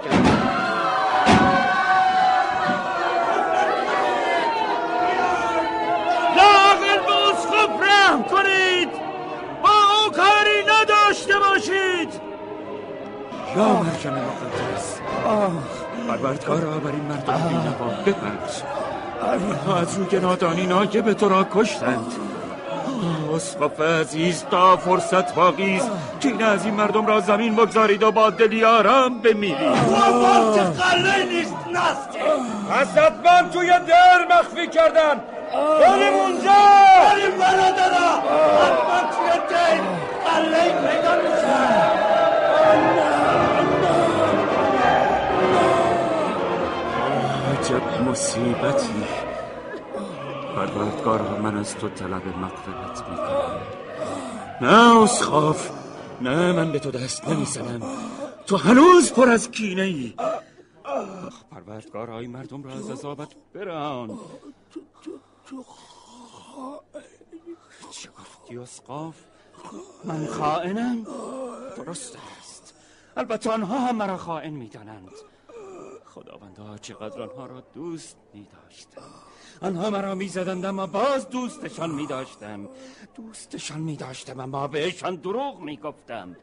یا 13.57 13.65
مرکم 13.65 14.11
مقدس. 14.11 15.01
آه. 15.27 15.51
پروردگارا 16.09 16.79
بر 16.79 16.91
این 16.91 17.03
مردم 17.03 17.49
بینوا 17.49 17.87
ببخش. 18.07 18.63
آنها 19.23 19.81
از 19.81 19.99
روی 19.99 20.21
نادانی 20.21 20.67
ناگه 20.67 21.15
تو 21.15 21.29
را 21.29 21.47
کشتند. 21.55 22.13
اسقف 23.35 23.81
عزیز 23.81 24.45
تا 24.51 24.77
فرصت 24.77 25.35
باقی 25.35 25.77
است 25.77 25.91
که 26.21 26.29
این 26.29 26.43
از 26.43 26.65
این 26.65 26.75
مردم 26.75 27.07
را 27.07 27.21
زمین 27.21 27.57
بگذارید 27.57 28.03
و 28.03 28.13
با 28.13 28.31
دلی 28.31 28.65
آرام 28.65 29.19
بمیرید. 29.19 29.57
تو 29.59 30.55
که 30.55 30.61
قله 30.61 31.25
نیست 31.25 31.55
نستی 31.73 32.19
حتما 32.71 33.49
توی 33.53 33.69
در 33.69 34.39
مخفی 34.39 34.67
کردن. 34.67 35.21
بریم 35.81 36.15
اونجا. 36.15 36.51
بریم 37.11 37.39
برادرا. 37.39 38.11
حتما 38.63 39.01
توی 39.17 39.31
در 39.51 39.81
قله 40.31 40.63
پیدا 40.63 41.15
میشه. 41.17 42.16
مصیبتی. 48.17 49.05
پروردگارا 50.57 51.39
من 51.39 51.57
از 51.57 51.75
تو 51.75 51.89
طلب 51.89 52.27
مغفرت 52.39 53.09
می‌کنم. 53.09 53.61
نه 54.61 55.03
اسخاف. 55.03 55.71
نه 56.21 56.53
من 56.53 56.73
به 56.73 56.79
تو 56.79 56.91
دست 56.91 57.29
نمی‌زنم. 57.29 57.83
تو 58.47 58.57
هنوز 58.57 59.13
پر 59.13 59.29
از 59.29 59.51
کینه 59.51 59.83
ای 59.83 60.15
پروردگارای 61.51 62.27
مردم 62.27 62.63
را 62.63 62.73
از 62.73 62.91
عذابت 62.91 63.29
بران. 63.55 64.19
چه 67.91 68.09
گفتی 68.09 68.59
اسقاف؟ 68.59 69.15
من 70.05 70.27
خائنم. 70.27 71.07
درست 71.77 72.19
است. 72.41 72.75
البته 73.17 73.51
آنها 73.51 73.79
هم 73.79 73.97
مرا 73.97 74.17
خائن 74.17 74.51
می‌دانند. 74.51 75.11
خداوندا 76.17 76.79
چقدر 76.79 77.23
آنها 77.23 77.47
را 77.47 77.61
دوست 77.61 78.17
می 78.35 78.47
داشتم 78.53 79.03
آنها 79.63 79.91
مرا 79.91 80.15
می 80.15 80.29
زدند 80.29 80.65
اما 80.65 80.87
باز 80.87 81.29
دوستشان 81.29 81.91
می 81.91 82.07
داشتم 82.07 82.69
دوستشان 83.15 83.81
می 83.81 83.97
داشتم 83.97 84.41
اما 84.41 84.69
بهشان 84.69 85.17
دروغ 85.17 85.61
می 85.61 85.77
گفتم 85.77 86.37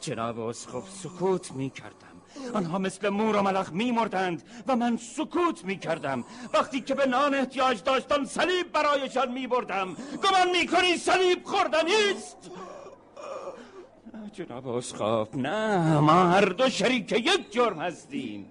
جناب 0.00 0.40
اسخف 0.40 0.90
سکوت 0.90 1.52
می 1.52 1.70
کردم 1.70 2.22
آنها 2.54 2.78
مثل 2.78 3.08
مور 3.08 3.36
و 3.36 3.42
ملخ 3.42 3.72
می 3.72 3.92
مردند 3.92 4.42
و 4.66 4.76
من 4.76 4.96
سکوت 4.96 5.64
می 5.64 5.78
کردم 5.78 6.24
وقتی 6.54 6.80
که 6.80 6.94
به 6.94 7.06
نان 7.06 7.34
احتیاج 7.34 7.82
داشتم 7.82 8.24
صلیب 8.24 8.72
برایشان 8.72 9.32
می 9.32 9.46
بردم 9.46 9.94
گمان 9.94 10.50
می 10.60 10.66
کنی 10.66 10.96
صلیب 10.96 11.44
خوردنیست 11.44 12.50
جناب 14.32 14.68
اسخاف 14.68 15.34
نه 15.34 16.00
ما 16.00 16.12
هر 16.12 16.44
دو 16.44 16.68
شریک 16.68 17.12
یک 17.12 17.52
جرم 17.52 17.78
هستیم. 17.78 18.50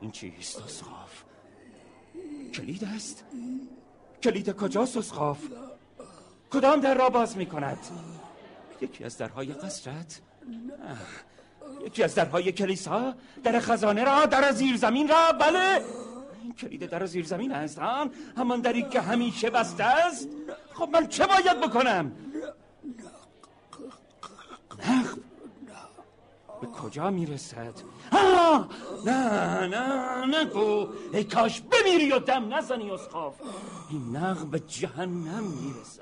این 0.00 0.10
چیست 0.10 0.62
اسخاف 0.62 1.22
کلید 2.54 2.84
است؟ 2.84 3.24
کلید 4.22 4.52
کجاست 4.52 4.96
اسخاف 4.96 5.38
کدام 6.50 6.80
در 6.80 6.94
را 6.94 7.10
باز 7.10 7.36
می 7.36 7.46
کند؟ 7.46 7.78
یکی 8.80 9.04
از 9.04 9.18
درهای 9.18 9.52
قصرت؟ 9.52 10.20
نه 10.48 10.96
یکی 11.86 12.02
از 12.02 12.14
درهای 12.14 12.52
کلیسا؟ 12.52 13.14
در 13.44 13.60
خزانه 13.60 14.04
را؟ 14.04 14.26
در 14.26 14.52
زیر 14.52 14.76
زمین 14.76 15.08
را؟ 15.08 15.32
بله. 15.32 15.84
کلید 16.58 16.86
در 16.86 17.06
زیر 17.06 17.26
زمین 17.26 17.52
است 17.52 17.78
آن 17.78 18.10
همان 18.36 18.60
دری 18.60 18.82
که 18.82 19.00
همیشه 19.00 19.50
بسته 19.50 19.84
است. 19.84 20.28
خب 20.74 20.88
من 20.92 21.06
چه 21.06 21.26
باید 21.26 21.60
بکنم؟ 21.60 22.12
نخ. 24.88 25.14
به 26.60 26.66
کجا 26.66 27.10
می‌رسد؟ 27.10 27.74
آه! 28.12 28.68
نه 29.06 29.66
نه 29.66 30.40
نگو 30.40 30.88
ای 31.12 31.24
کاش 31.24 31.60
بمیری 31.60 32.12
و 32.12 32.18
دم 32.18 32.54
نزنی 32.54 32.90
اسخاف. 32.90 33.34
این 33.90 34.16
نغ 34.16 34.46
به 34.46 34.60
جهنم 34.60 35.44
می‌رسد. 35.44 36.00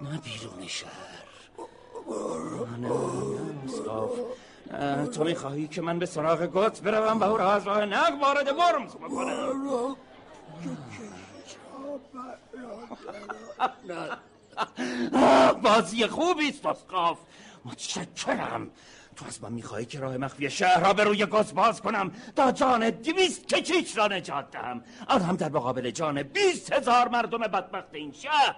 نه 0.00 0.20
بیرون 0.24 0.66
شهر. 0.66 0.90
نه 2.80 2.88
نه 2.88 3.64
اسخاف. 3.64 4.10
تو 5.14 5.24
می‌خواهی 5.24 5.68
که 5.68 5.82
من 5.82 5.98
به 5.98 6.06
سراغ 6.06 6.42
گوت 6.42 6.80
بروم 6.80 7.20
و 7.20 7.24
او 7.24 7.36
را 7.36 7.52
از 7.52 7.66
راه 7.66 7.84
نغ 7.84 8.22
وارد 8.22 8.48
ورمز 8.48 8.96
بکنم 8.96 9.96
بازی 15.62 16.06
خوبی 16.06 16.48
است 16.48 16.66
اسقاف 16.66 17.18
متشکرم. 17.64 18.70
تو 19.16 19.26
از 19.26 19.42
من 19.42 19.52
می‌خواهی 19.52 19.84
که 19.84 19.98
راه 19.98 20.16
مخفی 20.16 20.50
شهر 20.50 20.80
را 20.80 20.92
به 20.92 21.04
روی 21.04 21.26
گاز 21.26 21.54
باز 21.54 21.80
کنم؟ 21.80 22.10
تا 22.36 22.52
جان 22.52 22.90
دویست 22.90 23.48
کچیچ 23.48 23.98
را 23.98 24.06
نجات 24.06 24.50
دهم؟ 24.50 24.84
آن 25.08 25.22
هم 25.22 25.36
در 25.36 25.48
مقابل 25.48 25.90
جان 25.90 26.22
بیست 26.22 26.72
هزار 26.72 27.08
مردم 27.08 27.38
بدبخت 27.38 27.94
این 27.94 28.12
شهر. 28.12 28.56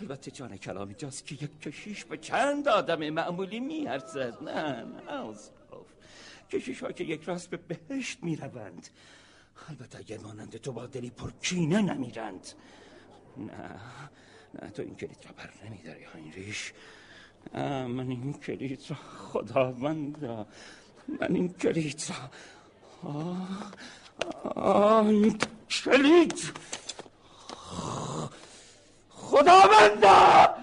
البته 0.00 0.30
جان 0.30 0.56
کلام 0.56 0.92
جاست 0.92 1.26
که 1.26 1.34
یک 1.34 1.60
کشیش 1.60 2.04
به 2.04 2.16
چند 2.16 2.68
آدم 2.68 3.10
معمولی 3.10 3.60
میارزد. 3.60 4.42
نه 4.42 4.82
نه 4.82 5.12
اسقاف 5.12 5.86
کشیش 6.50 6.82
ها 6.82 6.92
که 6.92 7.04
یک 7.04 7.22
راست 7.22 7.50
به 7.50 7.56
بهشت 7.56 8.18
می‌روند. 8.22 8.88
البته 9.68 9.98
اگر 9.98 10.18
مانند 10.18 10.56
تو 10.56 10.72
با 10.72 10.86
دلی 10.86 11.10
پرکینه 11.10 11.82
نمیرند. 11.82 12.48
نه 13.36 13.80
نه 14.62 14.70
تو 14.70 14.82
این 14.82 14.94
کلید 14.94 15.26
را 15.26 15.32
بر 15.32 15.50
نمیداری 15.66 16.04
هاینریش 16.04 16.72
من 17.52 18.10
این 18.10 18.32
کلید 18.32 18.80
را 18.88 18.96
خداوند 18.96 20.46
من 21.20 21.34
این 21.34 21.48
کلید 21.48 22.04
را 24.54 25.00
این 25.00 25.38
کلید 25.70 26.52
خداوندا 29.10 30.54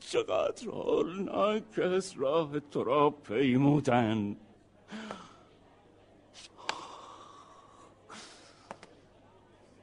چقدر 0.00 0.68
هولناک 0.68 1.78
از 1.78 2.12
راه 2.16 2.60
تو 2.60 2.84
را 2.84 3.10
پیمودن. 3.10 4.36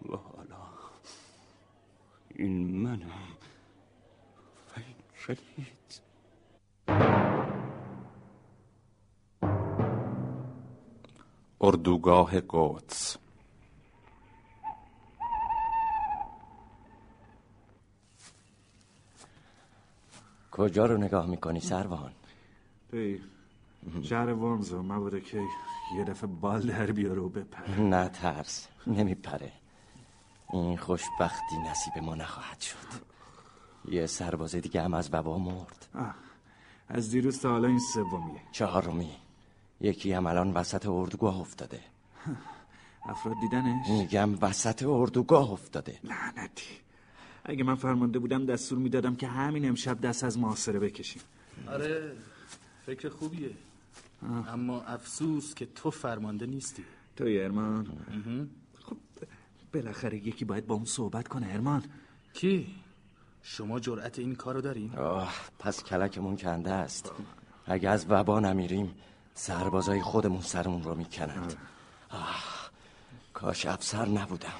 و 0.10 0.16
حالا 0.16 0.68
این 2.36 2.78
منم. 2.78 3.37
و 5.30 5.34
کلید 5.34 6.02
اردوگاه 11.62 12.32
قدس. 12.50 13.18
کجا 20.52 20.86
رو 20.86 20.98
نگاه 20.98 21.26
می‌کنی 21.26 21.60
سروان؟ 21.60 22.12
توی 22.92 23.22
شهر 24.04 24.34
ورمزو 24.34 24.84
مبوده 24.84 25.22
که 25.22 25.44
یه 25.96 26.04
دفعه 26.04 26.28
بال 26.28 26.62
در 26.62 26.92
بیاره 26.92 27.22
و 27.22 27.30
بپره. 27.30 27.80
نه 27.80 28.10
ترس. 28.10 28.68
نمیپره. 28.88 29.52
این 30.54 30.78
خوشبختی 30.78 31.58
نصیب 31.58 32.04
ما 32.04 32.16
نخواهد 32.16 32.60
شد. 32.62 33.17
یه 33.88 34.06
سرباز 34.06 34.56
دیگه 34.56 34.82
هم 34.82 34.94
از 34.94 35.10
وبا 35.14 35.38
مرد. 35.38 35.88
آه. 35.96 36.16
از 36.90 37.12
دیروز 37.12 37.40
تا 37.40 37.50
حالا 37.50 37.68
این 37.68 37.80
سومیه. 37.94 38.42
چهارمی. 38.52 39.10
یکی 39.82 40.12
هم 40.14 40.28
الان 40.28 40.52
وسط 40.54 40.86
اردوگاه 40.88 41.40
افتاده. 41.40 41.80
افراد 43.10 43.36
دیدنش؟ 43.42 43.88
میگم 43.90 44.30
وسط 44.42 44.84
اردوگاه 44.88 45.52
افتاده. 45.52 46.00
لعنتی. 46.04 46.66
اگه 47.46 47.64
من 47.64 47.76
فرمانده 47.76 48.20
بودم 48.20 48.46
دستور 48.46 48.80
می‌دادم 48.80 49.16
که 49.16 49.28
همین 49.28 49.68
امشب 49.68 50.02
دست 50.02 50.24
از 50.24 50.38
محاصره 50.40 50.80
بکشیم. 50.80 51.22
آره 51.68 52.12
فکر 52.86 53.10
خوبیه. 53.10 53.50
آه. 54.30 54.54
اما 54.54 54.82
افسوس 54.82 55.54
که 55.54 55.66
تو 55.66 55.92
فرمانده 55.92 56.46
نیستی. 56.46 56.84
تو 57.16 57.24
ارمان. 57.28 57.88
خب 58.84 58.98
بالاخره 59.74 60.18
یکی 60.28 60.46
باید 60.46 60.68
با 60.68 60.76
اون 60.76 60.86
صحبت 60.86 61.28
کنه 61.28 61.48
ارمان. 61.52 61.84
کی؟ 62.34 62.68
شما 63.42 63.80
جرأت 63.80 64.20
این 64.20 64.36
کارو 64.36 64.62
دارین؟ 64.62 64.96
آه 64.96 65.34
پس 65.60 65.84
کلکمون 65.84 66.38
کنده 66.38 66.72
است. 66.72 67.12
اگه 67.66 67.90
از 67.90 68.06
وبا 68.10 68.40
نمیریم 68.40 68.96
سربازای 69.34 70.02
خودمون 70.02 70.42
سرمون 70.42 70.84
رو 70.84 70.96
می‌کنند. 70.96 71.56
آه 72.10 72.72
کاش 73.34 73.66
افسر 73.66 74.08
نبودم. 74.08 74.54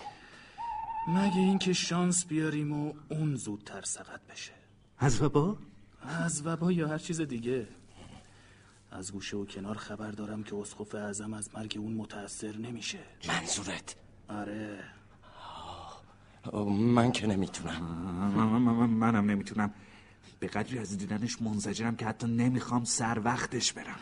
مگه 1.08 1.38
اینکه 1.38 1.74
شانس 1.74 2.26
بیاریم 2.26 2.72
و 2.72 2.94
اون 3.10 3.36
زودتر 3.36 3.82
سقط 3.82 4.22
بشه؟ 4.30 4.54
از 4.98 5.22
وبا؟ 5.22 5.58
از 6.02 6.48
وبا 6.48 6.72
یا 6.72 6.88
هر 6.88 6.98
چیز 6.98 7.22
دیگه. 7.22 7.68
از 8.92 9.12
گوشه 9.12 9.38
و 9.38 9.46
کنار 9.46 9.78
خبر 9.78 10.12
دارم 10.12 10.44
که 10.44 10.56
اسقف 10.56 10.96
اعظم 10.96 11.34
از 11.34 11.50
مرگ 11.54 11.78
اون 11.80 11.94
متاثر 11.94 12.58
نمیشه. 12.58 13.00
منظورت؟ 13.28 13.96
آره. 14.30 14.97
من 16.54 17.12
که 17.12 17.28
نمی‌تونم. 17.28 17.82
من 18.36 18.46
من 18.46 18.90
منم 18.90 19.32
نمی‌تونم. 19.32 19.74
به 20.40 20.48
قدری 20.48 20.80
از 20.80 20.98
دیدنش 20.98 21.42
منزجرم 21.42 21.96
که 21.96 22.06
حتی 22.06 22.28
نمی‌خوام 22.28 22.84
سر 22.84 23.22
وقتش 23.24 23.74
برم. 23.74 24.00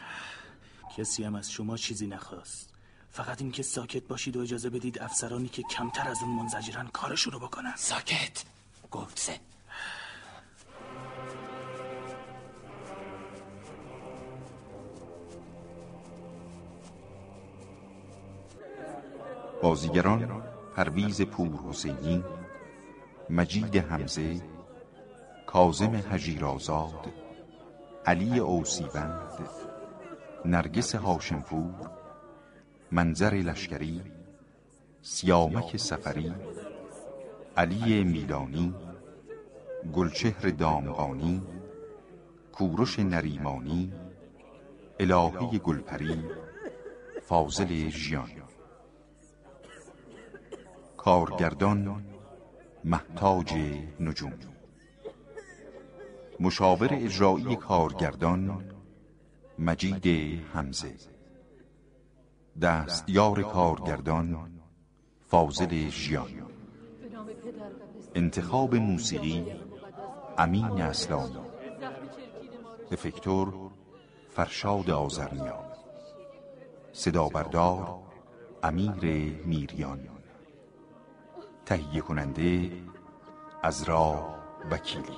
کسی 0.98 1.24
هم 1.24 1.36
از 1.36 1.52
شما 1.52 1.78
چیزی 1.78 2.08
نخواست. 2.08 2.74
فقط 3.12 3.42
این 3.42 3.52
که 3.52 3.64
ساکت 3.64 4.08
باشید 4.08 4.38
و 4.38 4.42
اجازه 4.42 4.70
بدید 4.70 5.00
افسرانی 5.00 5.48
که 5.48 5.64
کمتر 5.64 6.08
از 6.08 6.24
اون 6.24 6.36
منزجرن 6.36 6.88
کارشون 6.88 7.34
رو 7.34 7.40
بکنن. 7.40 7.74
ساکت! 7.76 8.44
گفته 8.92 9.40
بازیگران 19.62 20.45
پرویز 20.76 21.22
پور 21.22 21.60
حسینی 21.70 22.24
مجید 23.30 23.78
حمزه 23.78 24.42
کازم 25.46 25.96
هجیرازاد 25.96 27.14
علی 28.06 28.40
اوسیوند 28.40 29.40
نرگس 30.46 30.96
هاشمپور 30.96 31.90
منظر 32.92 33.34
لشکری 33.34 34.02
سیامک 35.02 35.78
سفری 35.78 36.34
علی 37.58 38.04
میلانی 38.04 38.74
گلچهر 39.94 40.50
دامغانی 40.50 41.42
کوروش 42.52 43.00
نریمانی 43.00 43.94
الهه 45.00 45.58
گلپری 45.58 46.24
فاضل 47.28 47.90
ژیان. 47.90 48.45
کارگردان 51.06 52.06
محتاج 52.84 53.54
نجوم. 54.00 54.34
مشاور 56.40 56.90
اجرایی 56.92 57.56
کارگردان 57.56 58.64
مجید 59.60 60.06
حمزه. 60.54 60.96
دستیار 62.62 63.44
کارگردان 63.44 64.52
فاضل 65.28 65.90
ژیان. 65.90 66.30
انتخاب 68.16 68.76
موسیقی 68.76 69.46
امین 70.38 70.82
اسلامی 70.82 71.38
افکتور 72.92 73.72
فرشاد 74.30 74.90
آزرنیا 74.90 75.64
صدا 76.94 77.30
بردار 77.30 78.00
امیر 78.64 79.42
میریان. 79.46 80.15
تهیه 81.66 82.02
کننده 82.02 82.72
از 83.64 83.84
را 83.84 84.36
وکیلی 84.72 85.18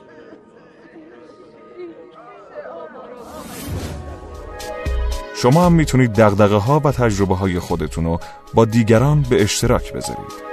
شما 5.41 5.65
هم 5.65 5.73
می‌تونید 5.73 6.13
دقدقه 6.13 6.55
ها 6.55 6.81
و 6.83 6.91
تجربه 6.91 7.35
های 7.35 7.59
خودتون 7.59 8.05
رو 8.05 8.19
با 8.53 8.65
دیگران 8.65 9.21
به 9.21 9.43
اشتراک 9.43 9.93
بذارید. 9.93 10.47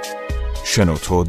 شنوتو 0.63 1.23